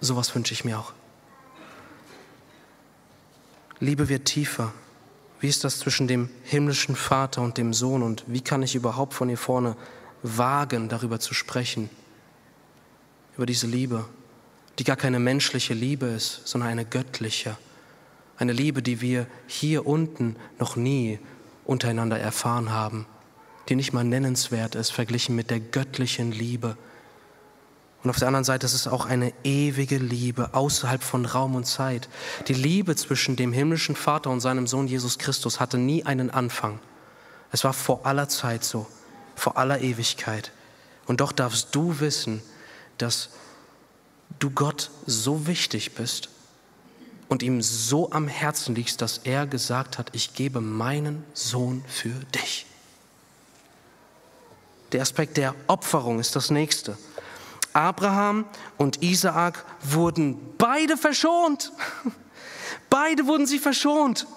sowas 0.00 0.34
wünsche 0.34 0.54
ich 0.54 0.64
mir 0.64 0.78
auch. 0.78 0.92
Liebe 3.80 4.08
wird 4.08 4.24
tiefer. 4.24 4.72
Wie 5.40 5.48
ist 5.48 5.64
das 5.64 5.78
zwischen 5.78 6.08
dem 6.08 6.30
himmlischen 6.44 6.96
Vater 6.96 7.42
und 7.42 7.58
dem 7.58 7.74
Sohn 7.74 8.02
und 8.02 8.24
wie 8.26 8.40
kann 8.40 8.62
ich 8.62 8.74
überhaupt 8.74 9.12
von 9.12 9.28
hier 9.28 9.36
vorne 9.36 9.76
wagen, 10.22 10.88
darüber 10.88 11.20
zu 11.20 11.34
sprechen? 11.34 11.90
über 13.36 13.46
diese 13.46 13.66
Liebe, 13.66 14.04
die 14.78 14.84
gar 14.84 14.96
keine 14.96 15.18
menschliche 15.18 15.74
Liebe 15.74 16.06
ist, 16.06 16.46
sondern 16.46 16.70
eine 16.70 16.84
göttliche. 16.84 17.56
Eine 18.36 18.52
Liebe, 18.52 18.82
die 18.82 19.00
wir 19.00 19.26
hier 19.46 19.86
unten 19.86 20.36
noch 20.58 20.76
nie 20.76 21.18
untereinander 21.64 22.18
erfahren 22.18 22.70
haben, 22.70 23.06
die 23.68 23.76
nicht 23.76 23.92
mal 23.92 24.04
nennenswert 24.04 24.74
ist, 24.74 24.90
verglichen 24.90 25.34
mit 25.34 25.50
der 25.50 25.60
göttlichen 25.60 26.32
Liebe. 26.32 26.76
Und 28.02 28.10
auf 28.10 28.18
der 28.18 28.28
anderen 28.28 28.44
Seite 28.44 28.66
ist 28.66 28.74
es 28.74 28.86
auch 28.86 29.06
eine 29.06 29.32
ewige 29.44 29.96
Liebe 29.96 30.52
außerhalb 30.52 31.02
von 31.02 31.24
Raum 31.24 31.54
und 31.54 31.64
Zeit. 31.64 32.08
Die 32.48 32.54
Liebe 32.54 32.96
zwischen 32.96 33.34
dem 33.34 33.52
himmlischen 33.52 33.96
Vater 33.96 34.28
und 34.30 34.40
seinem 34.40 34.66
Sohn 34.66 34.86
Jesus 34.86 35.18
Christus 35.18 35.58
hatte 35.58 35.78
nie 35.78 36.04
einen 36.04 36.30
Anfang. 36.30 36.80
Es 37.50 37.64
war 37.64 37.72
vor 37.72 38.04
aller 38.04 38.28
Zeit 38.28 38.62
so, 38.62 38.86
vor 39.36 39.56
aller 39.56 39.80
Ewigkeit. 39.80 40.52
Und 41.06 41.22
doch 41.22 41.32
darfst 41.32 41.74
du 41.74 41.98
wissen, 42.00 42.42
dass 42.98 43.30
du 44.38 44.50
Gott 44.50 44.90
so 45.06 45.46
wichtig 45.46 45.94
bist 45.94 46.28
und 47.28 47.42
ihm 47.42 47.62
so 47.62 48.12
am 48.12 48.28
Herzen 48.28 48.74
liegst, 48.74 49.00
dass 49.00 49.18
er 49.18 49.46
gesagt 49.46 49.96
hat, 49.96 50.10
ich 50.12 50.34
gebe 50.34 50.60
meinen 50.60 51.24
Sohn 51.32 51.82
für 51.88 52.12
dich. 52.34 52.66
Der 54.94 55.02
Aspekt 55.02 55.38
der 55.38 55.56
Opferung 55.66 56.20
ist 56.20 56.36
das 56.36 56.50
nächste. 56.50 56.96
Abraham 57.72 58.44
und 58.78 59.02
Isaak 59.02 59.64
wurden 59.82 60.54
beide 60.56 60.96
verschont. 60.96 61.72
Beide 62.90 63.26
wurden 63.26 63.44
sie 63.44 63.58
verschont. 63.58 64.28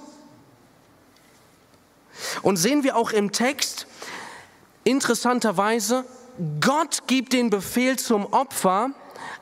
Und 2.41 2.57
sehen 2.57 2.83
wir 2.83 2.95
auch 2.95 3.11
im 3.11 3.31
Text, 3.31 3.85
interessanterweise, 4.83 6.05
Gott 6.59 7.03
gibt 7.05 7.33
den 7.33 7.51
Befehl 7.51 7.99
zum 7.99 8.25
Opfer, 8.33 8.89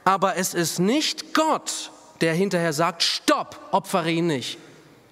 aber 0.04 0.36
es 0.36 0.54
ist 0.54 0.80
nicht 0.80 1.34
Gott, 1.34 1.92
der 2.20 2.34
hinterher 2.34 2.74
sagt, 2.74 3.04
stopp, 3.04 3.58
opfere 3.72 4.12
ihn 4.12 4.28
nicht. 4.28 4.58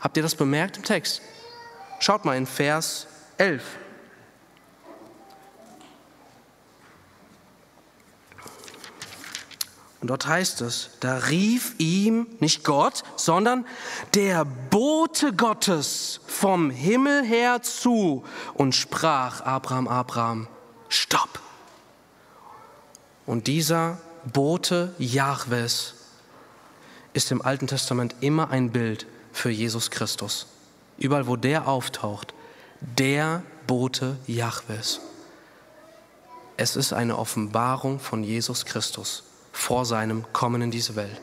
Habt 0.02 0.18
ihr 0.18 0.24
das 0.24 0.36
bemerkt 0.36 0.76
im 0.76 0.84
Text? 0.84 1.22
Schaut 2.00 2.26
mal 2.26 2.36
in 2.36 2.46
Vers 2.46 3.08
11. 3.38 3.64
Und 10.04 10.10
dort 10.10 10.28
heißt 10.28 10.60
es, 10.60 10.90
da 11.00 11.16
rief 11.16 11.76
ihm 11.78 12.28
nicht 12.42 12.66
Gott, 12.66 13.04
sondern 13.16 13.66
der 14.16 14.44
Bote 14.44 15.32
Gottes 15.32 16.20
vom 16.28 16.70
Himmel 16.72 17.24
her 17.24 17.62
zu 17.62 18.26
und 18.54 18.76
sprach, 18.76 19.40
Abraham, 19.40 19.88
Abraham, 19.88 20.50
stopp. 20.90 21.40
Und 23.26 23.48
dieser 23.48 23.98
Bote 24.26 24.94
Jahwes 24.98 25.94
ist 27.14 27.32
im 27.32 27.42
Alten 27.42 27.68
Testament 27.68 28.14
immer 28.20 28.50
ein 28.50 28.72
Bild 28.72 29.06
für 29.32 29.52
Jesus 29.52 29.90
Christus. 29.90 30.48
Überall, 30.98 31.28
wo 31.28 31.38
der 31.38 31.66
auftaucht, 31.70 32.34
der 32.82 33.42
Bote 33.68 34.18
Jahwes. 34.28 35.00
Es 36.58 36.76
ist 36.76 36.92
eine 36.92 37.18
Offenbarung 37.18 38.02
von 38.02 38.26
Jesus 38.26 38.66
Christus 38.66 39.24
vor 39.54 39.86
seinem 39.86 40.26
Kommen 40.34 40.62
in 40.62 40.72
diese 40.72 40.98
Welt. 40.98 41.22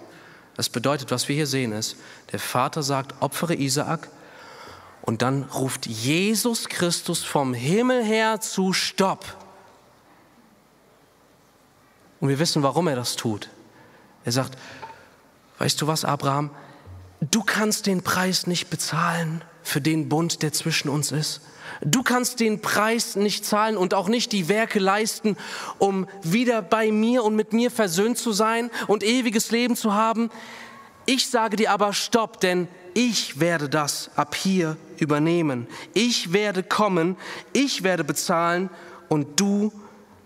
Das 0.56 0.70
bedeutet, 0.70 1.10
was 1.10 1.28
wir 1.28 1.36
hier 1.36 1.46
sehen 1.46 1.72
ist, 1.72 1.96
der 2.32 2.38
Vater 2.38 2.82
sagt, 2.82 3.20
opfere 3.20 3.54
Isaak 3.54 4.08
und 5.02 5.20
dann 5.22 5.42
ruft 5.42 5.86
Jesus 5.86 6.68
Christus 6.68 7.24
vom 7.24 7.52
Himmel 7.52 8.02
her 8.04 8.40
zu 8.40 8.72
Stopp. 8.72 9.36
Und 12.20 12.28
wir 12.28 12.38
wissen, 12.38 12.62
warum 12.62 12.86
er 12.86 12.96
das 12.96 13.16
tut. 13.16 13.48
Er 14.24 14.32
sagt, 14.32 14.56
weißt 15.58 15.80
du 15.80 15.86
was, 15.86 16.04
Abraham, 16.04 16.50
du 17.20 17.42
kannst 17.42 17.86
den 17.86 18.02
Preis 18.02 18.46
nicht 18.46 18.70
bezahlen 18.70 19.42
für 19.62 19.80
den 19.80 20.08
Bund, 20.08 20.42
der 20.42 20.52
zwischen 20.52 20.88
uns 20.88 21.12
ist. 21.12 21.40
Du 21.82 22.02
kannst 22.02 22.40
den 22.40 22.60
Preis 22.60 23.16
nicht 23.16 23.44
zahlen 23.44 23.76
und 23.76 23.94
auch 23.94 24.08
nicht 24.08 24.32
die 24.32 24.48
Werke 24.48 24.78
leisten, 24.78 25.36
um 25.78 26.06
wieder 26.22 26.60
bei 26.60 26.92
mir 26.92 27.24
und 27.24 27.36
mit 27.36 27.52
mir 27.52 27.70
versöhnt 27.70 28.18
zu 28.18 28.32
sein 28.32 28.70
und 28.86 29.02
ewiges 29.02 29.50
Leben 29.50 29.76
zu 29.76 29.94
haben. 29.94 30.30
Ich 31.06 31.28
sage 31.28 31.56
dir 31.56 31.70
aber 31.70 31.92
Stopp, 31.94 32.40
denn 32.40 32.68
ich 32.92 33.40
werde 33.40 33.68
das 33.68 34.10
ab 34.16 34.34
hier 34.34 34.76
übernehmen. 34.98 35.66
Ich 35.94 36.32
werde 36.32 36.62
kommen, 36.62 37.16
ich 37.52 37.82
werde 37.82 38.04
bezahlen 38.04 38.68
und 39.08 39.40
du 39.40 39.72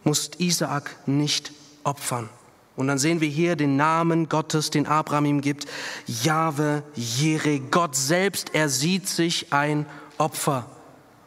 musst 0.02 0.40
Isaak 0.40 0.96
nicht 1.06 1.52
opfern. 1.84 2.28
Und 2.76 2.88
dann 2.88 2.98
sehen 2.98 3.20
wir 3.20 3.28
hier 3.28 3.54
den 3.54 3.76
Namen 3.76 4.28
Gottes, 4.28 4.70
den 4.70 4.86
Abraham 4.86 5.26
ihm 5.26 5.40
gibt. 5.40 5.66
Jahwe 6.06 6.82
Jere. 6.96 7.60
Gott 7.60 7.94
selbst, 7.94 8.50
er 8.52 8.68
sieht 8.68 9.08
sich 9.08 9.52
ein 9.52 9.86
Opfer. 10.18 10.66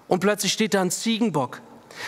Und 0.08 0.20
plötzlich 0.20 0.54
steht 0.54 0.74
da 0.74 0.82
ein 0.82 0.91
Ziegenbock. 0.91 1.62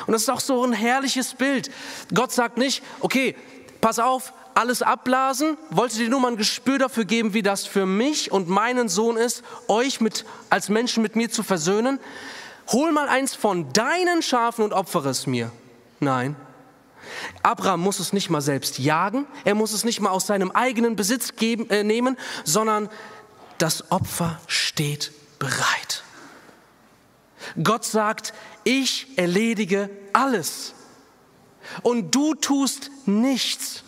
Und 0.05 0.13
das 0.13 0.23
ist 0.23 0.29
auch 0.29 0.39
so 0.39 0.63
ein 0.63 0.73
herrliches 0.73 1.33
Bild. 1.33 1.71
Gott 2.13 2.31
sagt 2.31 2.57
nicht, 2.57 2.83
okay, 2.99 3.35
pass 3.81 3.99
auf, 3.99 4.33
alles 4.53 4.81
abblasen, 4.81 5.57
wollte 5.69 5.97
dir 5.97 6.09
nur 6.09 6.19
mal 6.19 6.31
ein 6.31 6.37
Gespür 6.37 6.77
dafür 6.77 7.05
geben, 7.05 7.33
wie 7.33 7.41
das 7.41 7.65
für 7.65 7.85
mich 7.85 8.31
und 8.31 8.49
meinen 8.49 8.89
Sohn 8.89 9.17
ist, 9.17 9.43
euch 9.67 10.01
mit, 10.01 10.25
als 10.49 10.69
Menschen 10.69 11.01
mit 11.01 11.15
mir 11.15 11.29
zu 11.29 11.43
versöhnen. 11.43 11.99
Hol 12.67 12.91
mal 12.91 13.07
eins 13.07 13.35
von 13.35 13.71
deinen 13.73 14.21
Schafen 14.21 14.63
und 14.63 14.73
opfere 14.73 15.09
es 15.09 15.27
mir. 15.27 15.51
Nein, 15.99 16.35
Abraham 17.43 17.81
muss 17.81 17.99
es 17.99 18.13
nicht 18.13 18.29
mal 18.29 18.41
selbst 18.41 18.79
jagen, 18.79 19.25
er 19.43 19.55
muss 19.55 19.73
es 19.73 19.83
nicht 19.83 20.01
mal 20.01 20.09
aus 20.09 20.27
seinem 20.27 20.51
eigenen 20.51 20.95
Besitz 20.95 21.35
geben, 21.35 21.69
äh, 21.69 21.83
nehmen, 21.83 22.17
sondern 22.43 22.89
das 23.57 23.91
Opfer 23.91 24.39
steht 24.47 25.11
bereit. 25.39 26.03
Gott 27.63 27.85
sagt, 27.85 28.33
ich 28.63 29.07
erledige 29.17 29.89
alles 30.13 30.73
und 31.83 32.13
du 32.13 32.35
tust 32.35 32.91
nichts. 33.05 33.83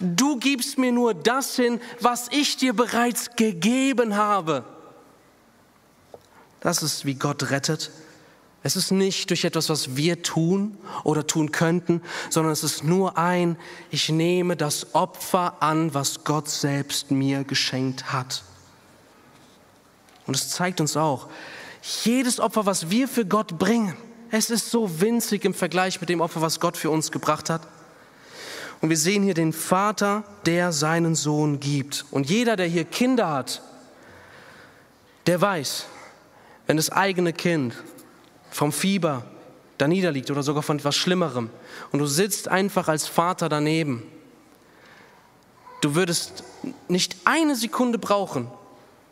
Du 0.00 0.38
gibst 0.38 0.78
mir 0.78 0.92
nur 0.92 1.14
das 1.14 1.56
hin, 1.56 1.80
was 2.00 2.28
ich 2.30 2.56
dir 2.56 2.72
bereits 2.72 3.34
gegeben 3.36 4.16
habe. 4.16 4.64
Das 6.60 6.82
ist, 6.82 7.04
wie 7.04 7.14
Gott 7.14 7.50
rettet 7.50 7.90
es 8.64 8.76
ist 8.76 8.92
nicht 8.92 9.28
durch 9.30 9.44
etwas, 9.44 9.68
was 9.68 9.96
wir 9.96 10.22
tun 10.22 10.78
oder 11.02 11.26
tun 11.26 11.50
könnten, 11.50 12.00
sondern 12.30 12.52
es 12.52 12.62
ist 12.62 12.84
nur 12.84 13.18
ein, 13.18 13.56
ich 13.90 14.08
nehme 14.08 14.56
das 14.56 14.94
Opfer 14.94 15.56
an, 15.60 15.94
was 15.94 16.22
Gott 16.22 16.48
selbst 16.48 17.10
mir 17.10 17.42
geschenkt 17.42 18.12
hat. 18.12 18.44
Und 20.26 20.36
es 20.36 20.50
zeigt 20.50 20.80
uns 20.80 20.96
auch, 20.96 21.28
jedes 21.82 22.40
Opfer, 22.40 22.64
was 22.64 22.90
wir 22.90 23.08
für 23.08 23.26
Gott 23.26 23.58
bringen, 23.58 23.96
es 24.30 24.48
ist 24.48 24.70
so 24.70 25.00
winzig 25.00 25.44
im 25.44 25.52
Vergleich 25.52 26.00
mit 26.00 26.08
dem 26.08 26.20
Opfer, 26.20 26.40
was 26.40 26.58
Gott 26.58 26.76
für 26.76 26.90
uns 26.90 27.10
gebracht 27.10 27.50
hat. 27.50 27.66
Und 28.80 28.88
wir 28.88 28.96
sehen 28.96 29.22
hier 29.22 29.34
den 29.34 29.52
Vater, 29.52 30.24
der 30.46 30.72
seinen 30.72 31.14
Sohn 31.14 31.60
gibt. 31.60 32.06
Und 32.10 32.30
jeder, 32.30 32.56
der 32.56 32.66
hier 32.66 32.84
Kinder 32.84 33.30
hat, 33.30 33.62
der 35.26 35.40
weiß, 35.40 35.86
wenn 36.66 36.76
das 36.76 36.90
eigene 36.90 37.32
Kind 37.32 37.74
vom 38.50 38.72
Fieber 38.72 39.24
da 39.78 39.88
niederliegt 39.88 40.30
oder 40.30 40.42
sogar 40.42 40.62
von 40.62 40.78
etwas 40.78 40.96
Schlimmerem 40.96 41.50
und 41.90 41.98
du 41.98 42.06
sitzt 42.06 42.48
einfach 42.48 42.88
als 42.88 43.06
Vater 43.06 43.48
daneben, 43.48 44.02
du 45.80 45.94
würdest 45.94 46.44
nicht 46.88 47.16
eine 47.24 47.56
Sekunde 47.56 47.98
brauchen, 47.98 48.48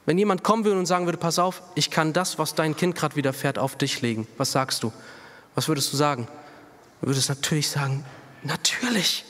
wenn 0.06 0.18
jemand 0.18 0.42
kommen 0.42 0.64
würde 0.64 0.78
und 0.78 0.86
sagen 0.86 1.04
würde, 1.04 1.18
pass 1.18 1.38
auf, 1.38 1.62
ich 1.74 1.90
kann 1.90 2.12
das, 2.12 2.38
was 2.38 2.54
dein 2.54 2.76
Kind 2.76 2.94
gerade 2.94 3.16
widerfährt, 3.16 3.58
auf 3.58 3.76
dich 3.76 4.00
legen. 4.00 4.26
Was 4.38 4.52
sagst 4.52 4.82
du? 4.82 4.92
Was 5.54 5.68
würdest 5.68 5.92
du 5.92 5.96
sagen? 5.96 6.26
Du 7.00 7.08
würdest 7.08 7.28
natürlich 7.28 7.68
sagen, 7.68 8.04
natürlich. 8.42 9.24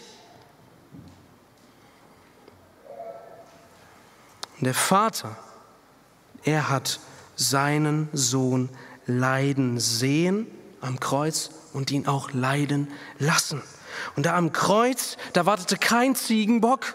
Der 4.61 4.75
Vater, 4.75 5.37
er 6.45 6.69
hat 6.69 7.01
seinen 7.35 8.09
Sohn 8.13 8.69
leiden 9.07 9.81
sehen 9.81 10.47
am 10.81 11.01
Kreuz 11.01 11.51
und 11.73 11.91
ihn 11.91 12.07
auch 12.07 12.33
leiden 12.33 12.89
lassen. 13.19 13.63
Und 14.17 14.27
da 14.27 14.37
am 14.37 14.53
Kreuz, 14.53 15.17
da 15.33 15.47
wartete 15.47 15.77
kein 15.77 16.15
Ziegenbock. 16.15 16.95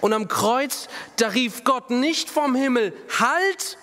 Und 0.00 0.12
am 0.12 0.28
Kreuz, 0.28 0.88
da 1.16 1.28
rief 1.28 1.64
Gott 1.64 1.90
nicht 1.90 2.30
vom 2.30 2.54
Himmel, 2.54 2.92
halt, 3.18 3.78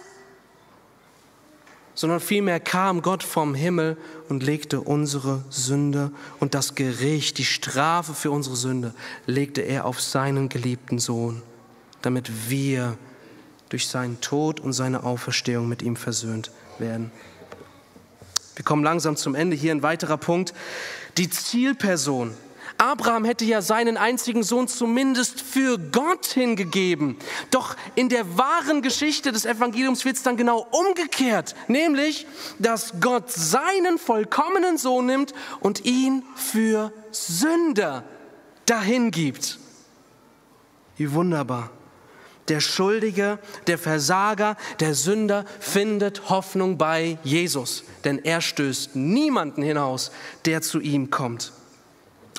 sondern 1.93 2.19
vielmehr 2.19 2.59
kam 2.59 3.01
Gott 3.01 3.23
vom 3.23 3.55
Himmel 3.55 3.97
und 4.27 4.43
legte 4.43 4.81
unsere 4.81 5.43
Sünde 5.49 6.11
und 6.39 6.53
das 6.53 6.75
Gericht, 6.75 7.37
die 7.37 7.45
Strafe 7.45 8.13
für 8.13 8.31
unsere 8.31 8.55
Sünde, 8.55 8.93
legte 9.25 9.61
er 9.61 9.85
auf 9.85 10.01
seinen 10.01 10.49
geliebten 10.49 10.99
Sohn, 10.99 11.41
damit 12.01 12.49
wir 12.49 12.97
durch 13.69 13.87
seinen 13.87 14.19
Tod 14.21 14.59
und 14.59 14.73
seine 14.73 15.03
Auferstehung 15.03 15.67
mit 15.67 15.81
ihm 15.81 15.95
versöhnt 15.95 16.51
werden. 16.79 17.11
Wir 18.55 18.63
kommen 18.63 18.83
langsam 18.83 19.17
zum 19.17 19.35
Ende. 19.35 19.55
Hier 19.55 19.71
ein 19.71 19.83
weiterer 19.83 20.17
Punkt. 20.17 20.53
Die 21.17 21.29
Zielperson. 21.29 22.33
Abraham 22.77 23.23
hätte 23.23 23.45
ja 23.45 23.61
seinen 23.61 23.95
einzigen 23.95 24.43
Sohn 24.43 24.67
zumindest 24.67 25.39
für 25.39 25.77
Gott 25.77 26.25
hingegeben. 26.25 27.17
Doch 27.49 27.75
in 27.95 28.09
der 28.09 28.37
wahren 28.37 28.81
Geschichte 28.81 29.31
des 29.31 29.45
Evangeliums 29.45 30.03
wird 30.03 30.17
es 30.17 30.23
dann 30.23 30.35
genau 30.35 30.67
umgekehrt, 30.71 31.55
nämlich, 31.67 32.27
dass 32.59 32.99
Gott 32.99 33.31
seinen 33.31 33.97
vollkommenen 33.97 34.77
Sohn 34.77 35.05
nimmt 35.05 35.33
und 35.61 35.85
ihn 35.85 36.23
für 36.35 36.91
Sünder 37.11 38.03
dahin 38.65 39.11
gibt. 39.11 39.57
Wie 40.97 41.11
wunderbar. 41.13 41.69
Der 42.47 42.59
Schuldige, 42.59 43.39
der 43.67 43.77
Versager, 43.77 44.55
der 44.79 44.93
Sünder 44.93 45.45
findet 45.59 46.29
Hoffnung 46.29 46.77
bei 46.77 47.17
Jesus, 47.23 47.85
denn 48.03 48.23
er 48.23 48.41
stößt 48.41 48.95
niemanden 48.95 49.63
hinaus, 49.63 50.11
der 50.45 50.61
zu 50.61 50.79
ihm 50.79 51.09
kommt. 51.09 51.53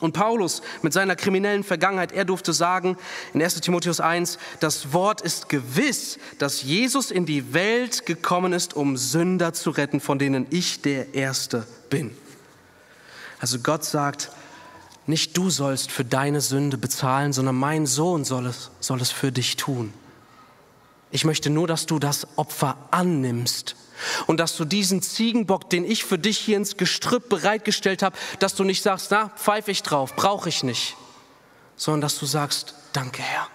Und 0.01 0.13
Paulus 0.13 0.61
mit 0.83 0.93
seiner 0.93 1.17
kriminellen 1.17 1.65
Vergangenheit, 1.65 2.13
er 2.13 2.27
durfte 2.27 2.53
sagen 2.53 2.99
in 3.33 3.43
1 3.43 3.61
Timotheus 3.63 3.99
1, 3.99 4.39
das 4.61 4.93
Wort 4.93 5.23
ist 5.23 5.49
gewiss, 5.49 6.19
dass 6.39 6.63
Jesus 6.63 7.11
in 7.11 7.25
die 7.25 7.55
Welt 7.55 8.05
gekommen 8.05 8.53
ist, 8.53 8.75
um 8.75 8.99
Sünder 8.99 9.55
zu 9.55 9.71
retten, 9.71 10.01
von 10.01 10.19
denen 10.19 10.47
ich 10.51 10.83
der 10.83 11.15
Erste 11.15 11.67
bin. 11.89 12.15
Also 13.39 13.59
Gott 13.59 13.85
sagt, 13.85 14.31
nicht 15.07 15.37
du 15.37 15.51
sollst 15.51 15.91
für 15.91 16.05
deine 16.05 16.41
Sünde 16.41 16.77
bezahlen, 16.77 17.33
sondern 17.33 17.55
mein 17.55 17.87
Sohn 17.87 18.25
soll 18.25 18.47
es, 18.47 18.71
soll 18.81 19.01
es 19.01 19.11
für 19.11 19.33
dich 19.33 19.57
tun. 19.57 19.95
Ich 21.11 21.25
möchte 21.25 21.51
nur, 21.51 21.67
dass 21.67 21.87
du 21.87 21.99
das 21.99 22.27
Opfer 22.37 22.77
annimmst 22.91 23.77
und 24.27 24.39
dass 24.39 24.57
du 24.57 24.65
diesen 24.65 25.03
Ziegenbock, 25.03 25.71
den 25.71 25.85
ich 25.85 26.05
für 26.05 26.19
dich 26.19 26.39
hier 26.39 26.57
ins 26.57 26.77
Gestrüpp 26.77 27.29
bereitgestellt 27.29 28.03
habe, 28.03 28.17
dass 28.39 28.55
du 28.55 28.65
nicht 28.65 28.83
sagst, 28.83 29.11
na, 29.11 29.29
pfeife 29.31 29.71
ich 29.71 29.83
drauf, 29.83 30.15
brauche 30.17 30.49
ich 30.49 30.63
nicht, 30.63 30.97
sondern 31.77 32.03
dass 32.03 32.19
du 32.19 32.27
sagst, 32.27 32.75
danke 32.93 33.23
Herr, 33.23 33.49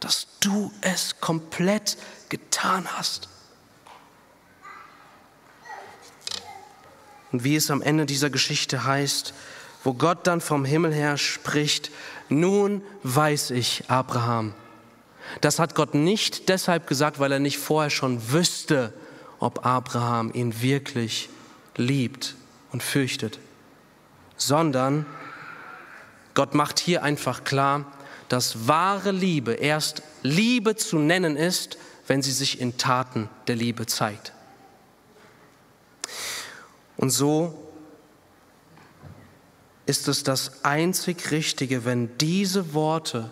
dass 0.00 0.28
du 0.40 0.72
es 0.82 1.20
komplett 1.20 1.96
getan 2.28 2.86
hast. 2.96 3.28
Und 7.32 7.44
wie 7.44 7.56
es 7.56 7.70
am 7.70 7.82
Ende 7.82 8.06
dieser 8.06 8.30
Geschichte 8.30 8.84
heißt, 8.84 9.34
wo 9.84 9.94
Gott 9.94 10.26
dann 10.26 10.40
vom 10.40 10.64
Himmel 10.64 10.92
her 10.92 11.18
spricht, 11.18 11.90
nun 12.28 12.82
weiß 13.02 13.50
ich, 13.50 13.84
Abraham. 13.88 14.54
Das 15.40 15.58
hat 15.58 15.74
Gott 15.74 15.94
nicht 15.94 16.48
deshalb 16.48 16.86
gesagt, 16.86 17.18
weil 17.18 17.32
er 17.32 17.38
nicht 17.38 17.58
vorher 17.58 17.90
schon 17.90 18.32
wüsste, 18.32 18.92
ob 19.38 19.64
Abraham 19.64 20.32
ihn 20.32 20.62
wirklich 20.62 21.28
liebt 21.76 22.34
und 22.72 22.82
fürchtet, 22.82 23.38
sondern 24.36 25.06
Gott 26.34 26.54
macht 26.54 26.78
hier 26.78 27.02
einfach 27.02 27.44
klar, 27.44 27.86
dass 28.28 28.68
wahre 28.68 29.10
Liebe 29.10 29.54
erst 29.54 30.02
Liebe 30.22 30.76
zu 30.76 30.98
nennen 30.98 31.36
ist, 31.36 31.78
wenn 32.06 32.22
sie 32.22 32.32
sich 32.32 32.60
in 32.60 32.76
Taten 32.78 33.28
der 33.46 33.56
Liebe 33.56 33.86
zeigt. 33.86 34.32
Und 36.96 37.10
so 37.10 37.68
ist 39.86 40.08
es 40.08 40.22
das 40.22 40.64
einzig 40.64 41.30
Richtige, 41.30 41.84
wenn 41.84 42.18
diese 42.18 42.74
Worte 42.74 43.30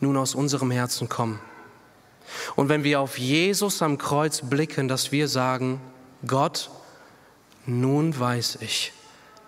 nun 0.00 0.16
aus 0.16 0.34
unserem 0.34 0.70
Herzen 0.70 1.08
kommen. 1.08 1.40
Und 2.56 2.68
wenn 2.68 2.84
wir 2.84 3.00
auf 3.00 3.18
Jesus 3.18 3.82
am 3.82 3.98
Kreuz 3.98 4.42
blicken, 4.42 4.88
dass 4.88 5.12
wir 5.12 5.28
sagen, 5.28 5.80
Gott, 6.26 6.70
nun 7.66 8.18
weiß 8.18 8.58
ich, 8.60 8.92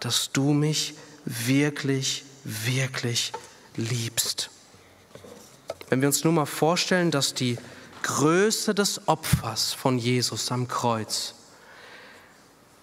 dass 0.01 0.33
du 0.33 0.53
mich 0.53 0.95
wirklich, 1.25 2.25
wirklich 2.45 3.33
liebst. 3.77 4.51
Wenn 5.89 6.01
wir 6.01 6.09
uns 6.09 6.25
nur 6.25 6.33
mal 6.33 6.47
vorstellen, 6.47 7.11
dass 7.11 7.35
die 7.35 7.59
Größe 8.03 8.75
des 8.75 9.09
Opfers 9.09 9.73
von 9.73 9.99
Jesus 9.99 10.53
am 10.53 10.69
Kreuz 10.69 11.35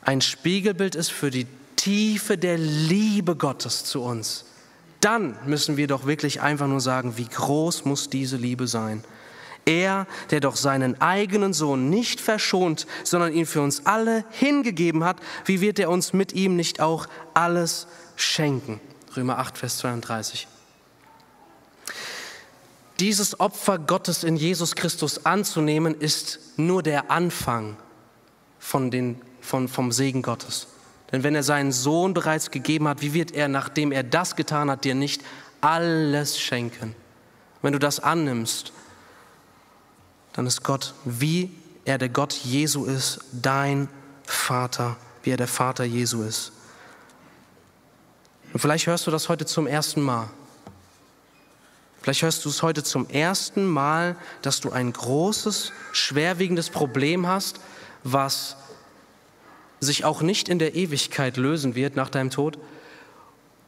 ein 0.02 0.22
Spiegelbild 0.22 0.96
ist 0.96 1.12
für 1.12 1.32
die 1.32 1.48
Tiefe 1.76 2.38
der 2.38 2.58
Liebe 2.58 3.36
Gottes 3.36 3.86
zu 3.86 4.02
uns, 4.02 4.46
dann 5.04 5.38
müssen 5.46 5.78
wir 5.78 5.88
doch 5.88 6.06
wirklich 6.06 6.42
einfach 6.42 6.68
nur 6.68 6.82
sagen, 6.82 7.18
wie 7.18 7.28
groß 7.28 7.86
muss 7.86 8.10
diese 8.10 8.38
Liebe 8.38 8.68
sein. 8.68 9.04
Er, 9.66 10.08
der 10.30 10.40
doch 10.40 10.56
seinen 10.56 11.00
eigenen 11.02 11.54
Sohn 11.54 11.90
nicht 11.90 12.20
verschont, 12.20 12.86
sondern 13.04 13.34
ihn 13.34 13.46
für 13.46 13.62
uns 13.62 13.86
alle 13.86 14.26
hingegeben 14.32 15.04
hat, 15.04 15.18
wie 15.46 15.62
wird 15.62 15.80
er 15.80 15.90
uns 15.90 16.14
mit 16.14 16.34
ihm 16.34 16.56
nicht 16.56 16.82
auch 16.82 17.08
alles 17.34 17.88
schenken? 18.16 18.82
Römer 19.16 19.40
8, 19.40 19.58
Vers 19.58 19.78
32. 19.78 20.48
Dieses 23.00 23.40
Opfer 23.40 23.80
Gottes 23.80 24.24
in 24.24 24.36
Jesus 24.36 24.76
Christus 24.76 25.26
anzunehmen, 25.26 25.96
ist 25.96 26.40
nur 26.58 26.84
der 26.84 27.10
Anfang 27.10 27.78
von 28.60 28.92
den, 28.92 29.20
von, 29.42 29.68
vom 29.68 29.92
Segen 29.92 30.22
Gottes. 30.22 30.68
Denn 31.14 31.22
wenn 31.22 31.36
er 31.36 31.44
seinen 31.44 31.72
Sohn 31.72 32.16
bereits 32.16 32.50
gegeben 32.50 32.88
hat, 32.88 33.02
wie 33.02 33.14
wird 33.14 33.32
er, 33.32 33.48
nachdem 33.48 33.92
er 33.92 34.02
das 34.02 34.36
getan 34.36 34.72
hat, 34.72 34.84
dir 34.84 34.96
nicht 34.96 35.22
alles 35.62 36.40
schenken? 36.40 36.96
Wenn 37.62 37.72
du 37.72 37.80
das 37.80 38.00
annimmst, 38.00 38.74
dann 40.34 40.48
ist 40.48 40.64
Gott, 40.64 40.96
wie 41.06 41.56
er 41.86 42.00
der 42.00 42.10
Gott 42.10 42.34
Jesu 42.34 42.86
ist, 42.86 43.20
dein 43.32 43.90
Vater, 44.26 44.98
wie 45.22 45.30
er 45.30 45.38
der 45.38 45.48
Vater 45.48 45.84
Jesu 45.84 46.24
ist. 46.24 46.52
Und 48.52 48.60
vielleicht 48.60 48.88
hörst 48.88 49.06
du 49.06 49.12
das 49.12 49.30
heute 49.30 49.46
zum 49.46 49.68
ersten 49.68 50.02
Mal. 50.02 50.30
Vielleicht 52.02 52.24
hörst 52.24 52.44
du 52.44 52.50
es 52.50 52.64
heute 52.64 52.84
zum 52.84 53.08
ersten 53.10 53.66
Mal, 53.66 54.16
dass 54.42 54.62
du 54.62 54.72
ein 54.72 54.92
großes, 54.92 55.72
schwerwiegendes 55.92 56.72
Problem 56.72 57.28
hast, 57.28 57.60
was 58.04 58.58
sich 59.84 60.06
auch 60.06 60.22
nicht 60.22 60.50
in 60.50 60.60
der 60.60 60.76
Ewigkeit 60.76 61.38
lösen 61.38 61.76
wird 61.76 61.96
nach 61.96 62.10
deinem 62.10 62.30
Tod. 62.30 62.58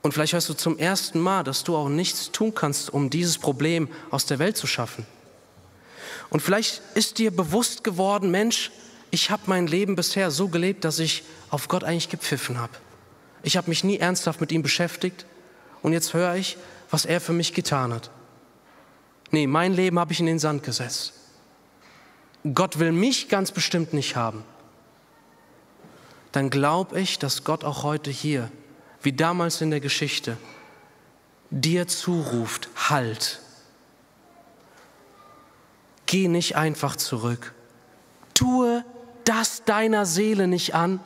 Und 0.01 0.13
vielleicht 0.13 0.33
hörst 0.33 0.49
du 0.49 0.53
zum 0.53 0.77
ersten 0.77 1.19
Mal, 1.19 1.43
dass 1.43 1.63
du 1.63 1.75
auch 1.75 1.89
nichts 1.89 2.31
tun 2.31 2.53
kannst, 2.53 2.93
um 2.93 3.09
dieses 3.09 3.37
Problem 3.37 3.87
aus 4.11 4.25
der 4.25 4.39
Welt 4.39 4.57
zu 4.57 4.67
schaffen. 4.67 5.05
Und 6.29 6.41
vielleicht 6.41 6.81
ist 6.95 7.17
dir 7.17 7.31
bewusst 7.31 7.83
geworden, 7.83 8.31
Mensch, 8.31 8.71
ich 9.11 9.31
habe 9.31 9.43
mein 9.45 9.67
Leben 9.67 9.95
bisher 9.95 10.31
so 10.31 10.47
gelebt, 10.47 10.83
dass 10.83 10.99
ich 10.99 11.23
auf 11.49 11.67
Gott 11.67 11.83
eigentlich 11.83 12.09
gepfiffen 12.09 12.59
habe. 12.59 12.73
Ich 13.43 13.57
habe 13.57 13.69
mich 13.69 13.83
nie 13.83 13.97
ernsthaft 13.97 14.41
mit 14.41 14.51
ihm 14.51 14.61
beschäftigt 14.61 15.25
und 15.81 15.93
jetzt 15.93 16.13
höre 16.13 16.35
ich, 16.35 16.57
was 16.89 17.05
er 17.05 17.21
für 17.21 17.33
mich 17.33 17.53
getan 17.53 17.93
hat. 17.93 18.09
Nee, 19.31 19.47
mein 19.47 19.73
Leben 19.73 19.99
habe 19.99 20.13
ich 20.13 20.19
in 20.19 20.25
den 20.25 20.39
Sand 20.39 20.63
gesetzt. 20.63 21.13
Gott 22.53 22.79
will 22.79 22.91
mich 22.91 23.29
ganz 23.29 23.51
bestimmt 23.51 23.93
nicht 23.93 24.15
haben. 24.15 24.43
Dann 26.35 26.49
glaube 26.49 26.99
ich, 26.99 27.17
dass 27.17 27.45
Gott 27.45 27.63
auch 27.63 27.83
heute 27.83 28.11
hier, 28.11 28.51
wie 29.01 29.13
damals 29.13 29.61
in 29.61 29.71
der 29.71 29.79
Geschichte, 29.79 30.35
dir 31.49 31.87
zuruft, 31.87 32.67
halt. 32.89 33.39
Geh 36.07 36.27
nicht 36.27 36.57
einfach 36.57 36.97
zurück. 36.97 37.53
Tue 38.33 38.83
das 39.23 39.63
deiner 39.63 40.05
Seele 40.05 40.47
nicht 40.47 40.75
an, 40.75 40.99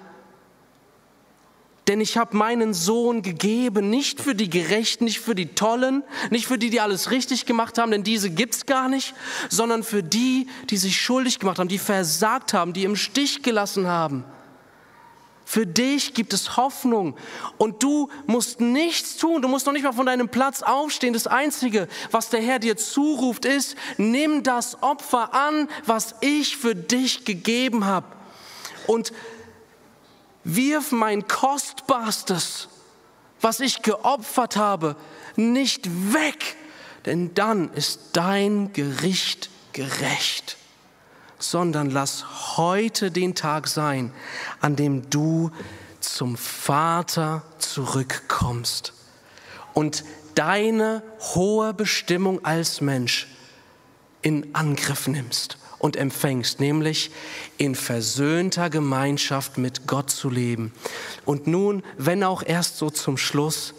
denn 1.88 2.02
ich 2.02 2.18
habe 2.18 2.36
meinen 2.36 2.74
Sohn 2.74 3.22
gegeben, 3.22 3.92
nicht 3.92 4.22
für 4.22 4.34
die 4.34 4.50
Gerechten, 4.50 5.04
nicht 5.04 5.20
für 5.20 5.36
die 5.36 5.54
Tollen, 5.54 6.02
nicht 6.32 6.48
für 6.48 6.58
die, 6.58 6.72
die 6.72 6.82
alles 6.82 7.12
richtig 7.12 7.46
gemacht 7.46 7.78
haben, 7.78 7.92
denn 7.92 8.04
diese 8.04 8.32
gibt's 8.32 8.66
gar 8.66 8.90
nicht, 8.90 9.14
sondern 9.48 9.84
für 9.84 10.02
die, 10.02 10.48
die 10.72 10.78
sich 10.78 11.00
schuldig 11.00 11.38
gemacht 11.38 11.60
haben, 11.60 11.70
die 11.70 11.78
versagt 11.78 12.54
haben, 12.54 12.74
die 12.74 12.84
im 12.84 12.96
Stich 12.96 13.44
gelassen 13.44 13.86
haben. 13.86 14.26
Für 15.50 15.66
dich 15.66 16.14
gibt 16.14 16.34
es 16.34 16.58
Hoffnung 16.58 17.18
und 17.58 17.82
du 17.82 18.08
musst 18.28 18.62
nichts 18.62 19.18
tun, 19.18 19.42
du 19.42 19.48
musst 19.48 19.66
noch 19.66 19.74
nicht 19.74 19.82
mal 19.82 19.94
von 19.94 20.06
deinem 20.06 20.30
Platz 20.30 20.62
aufstehen. 20.62 21.12
Das 21.12 21.26
Einzige, 21.26 21.88
was 22.12 22.30
der 22.30 22.40
Herr 22.40 22.60
dir 22.60 22.78
zuruft, 22.78 23.46
ist, 23.46 23.76
nimm 23.98 24.44
das 24.44 24.84
Opfer 24.84 25.34
an, 25.34 25.68
was 25.88 26.14
ich 26.22 26.56
für 26.56 26.76
dich 26.76 27.26
gegeben 27.26 27.86
habe. 27.86 28.06
Und 28.86 29.12
wirf 30.44 30.92
mein 30.92 31.28
Kostbarstes, 31.28 32.70
was 33.42 33.60
ich 33.60 33.82
geopfert 33.82 34.56
habe, 34.56 34.98
nicht 35.36 36.14
weg, 36.14 36.58
denn 37.08 37.34
dann 37.34 37.74
ist 37.74 38.10
dein 38.14 38.72
Gericht 38.74 39.50
gerecht, 39.74 40.58
sondern 41.40 41.90
lass 41.90 42.58
heute 42.58 43.12
den 43.12 43.34
Tag 43.34 43.68
sein, 43.68 44.12
an 44.60 44.76
dem 44.76 45.10
du 45.10 45.52
zum 46.00 46.38
Vater 46.38 47.42
zurückkommst 47.58 48.94
und 49.74 50.04
deine 50.36 51.04
hohe 51.36 51.74
Bestimmung 51.74 52.46
als 52.46 52.82
Mensch 52.82 53.28
in 54.22 54.54
Angriff 54.54 55.08
nimmst 55.08 55.58
und 55.80 55.96
empfängst, 55.96 56.60
nämlich 56.60 57.12
in 57.58 57.74
versöhnter 57.74 58.70
Gemeinschaft 58.70 59.58
mit 59.58 59.88
Gott 59.88 60.10
zu 60.10 60.30
leben. 60.30 60.74
Und 61.26 61.48
nun, 61.48 61.84
wenn 61.98 62.24
auch 62.24 62.44
erst 62.44 62.78
so 62.78 62.90
zum 62.90 63.18
Schluss, 63.18 63.74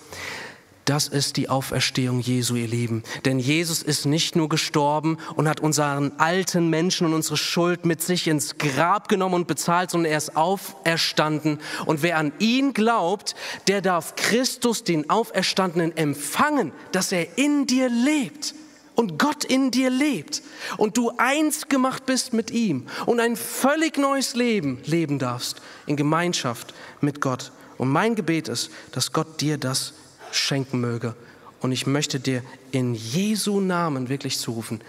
das 0.90 1.06
ist 1.06 1.36
die 1.36 1.48
Auferstehung 1.48 2.18
Jesu, 2.18 2.56
ihr 2.56 2.66
Lieben. 2.66 3.04
Denn 3.24 3.38
Jesus 3.38 3.80
ist 3.80 4.06
nicht 4.06 4.34
nur 4.34 4.48
gestorben 4.48 5.18
und 5.36 5.48
hat 5.48 5.60
unseren 5.60 6.10
alten 6.18 6.68
Menschen 6.68 7.06
und 7.06 7.14
unsere 7.14 7.36
Schuld 7.36 7.86
mit 7.86 8.02
sich 8.02 8.26
ins 8.26 8.58
Grab 8.58 9.08
genommen 9.08 9.36
und 9.36 9.46
bezahlt, 9.46 9.92
sondern 9.92 10.10
er 10.10 10.18
ist 10.18 10.36
auferstanden. 10.36 11.60
Und 11.86 12.02
wer 12.02 12.18
an 12.18 12.32
ihn 12.40 12.72
glaubt, 12.72 13.36
der 13.68 13.82
darf 13.82 14.16
Christus, 14.16 14.82
den 14.82 15.08
Auferstandenen, 15.08 15.96
empfangen, 15.96 16.72
dass 16.90 17.12
er 17.12 17.38
in 17.38 17.68
dir 17.68 17.88
lebt 17.88 18.56
und 18.96 19.16
Gott 19.16 19.44
in 19.44 19.70
dir 19.70 19.90
lebt 19.90 20.42
und 20.76 20.96
du 20.96 21.12
eins 21.18 21.68
gemacht 21.68 22.04
bist 22.04 22.32
mit 22.32 22.50
ihm 22.50 22.88
und 23.06 23.20
ein 23.20 23.36
völlig 23.36 23.96
neues 23.96 24.34
Leben 24.34 24.80
leben 24.86 25.20
darfst 25.20 25.62
in 25.86 25.94
Gemeinschaft 25.94 26.74
mit 27.00 27.20
Gott. 27.20 27.52
Und 27.78 27.90
mein 27.90 28.16
Gebet 28.16 28.48
ist, 28.48 28.72
dass 28.90 29.12
Gott 29.12 29.40
dir 29.40 29.56
das 29.56 29.94
schenken 30.32 30.80
möge. 30.80 31.14
Und 31.60 31.72
ich 31.72 31.86
möchte 31.86 32.20
dir 32.20 32.42
in 32.70 32.94
Jesu 32.94 33.60
Namen 33.60 34.08
wirklich 34.08 34.38
zurufen, 34.38 34.80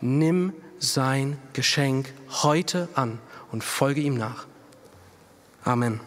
nimm 0.00 0.52
sein 0.78 1.38
Geschenk 1.52 2.12
heute 2.42 2.88
an 2.94 3.18
und 3.52 3.62
folge 3.62 4.00
ihm 4.00 4.16
nach. 4.16 4.46
Amen. 5.64 6.00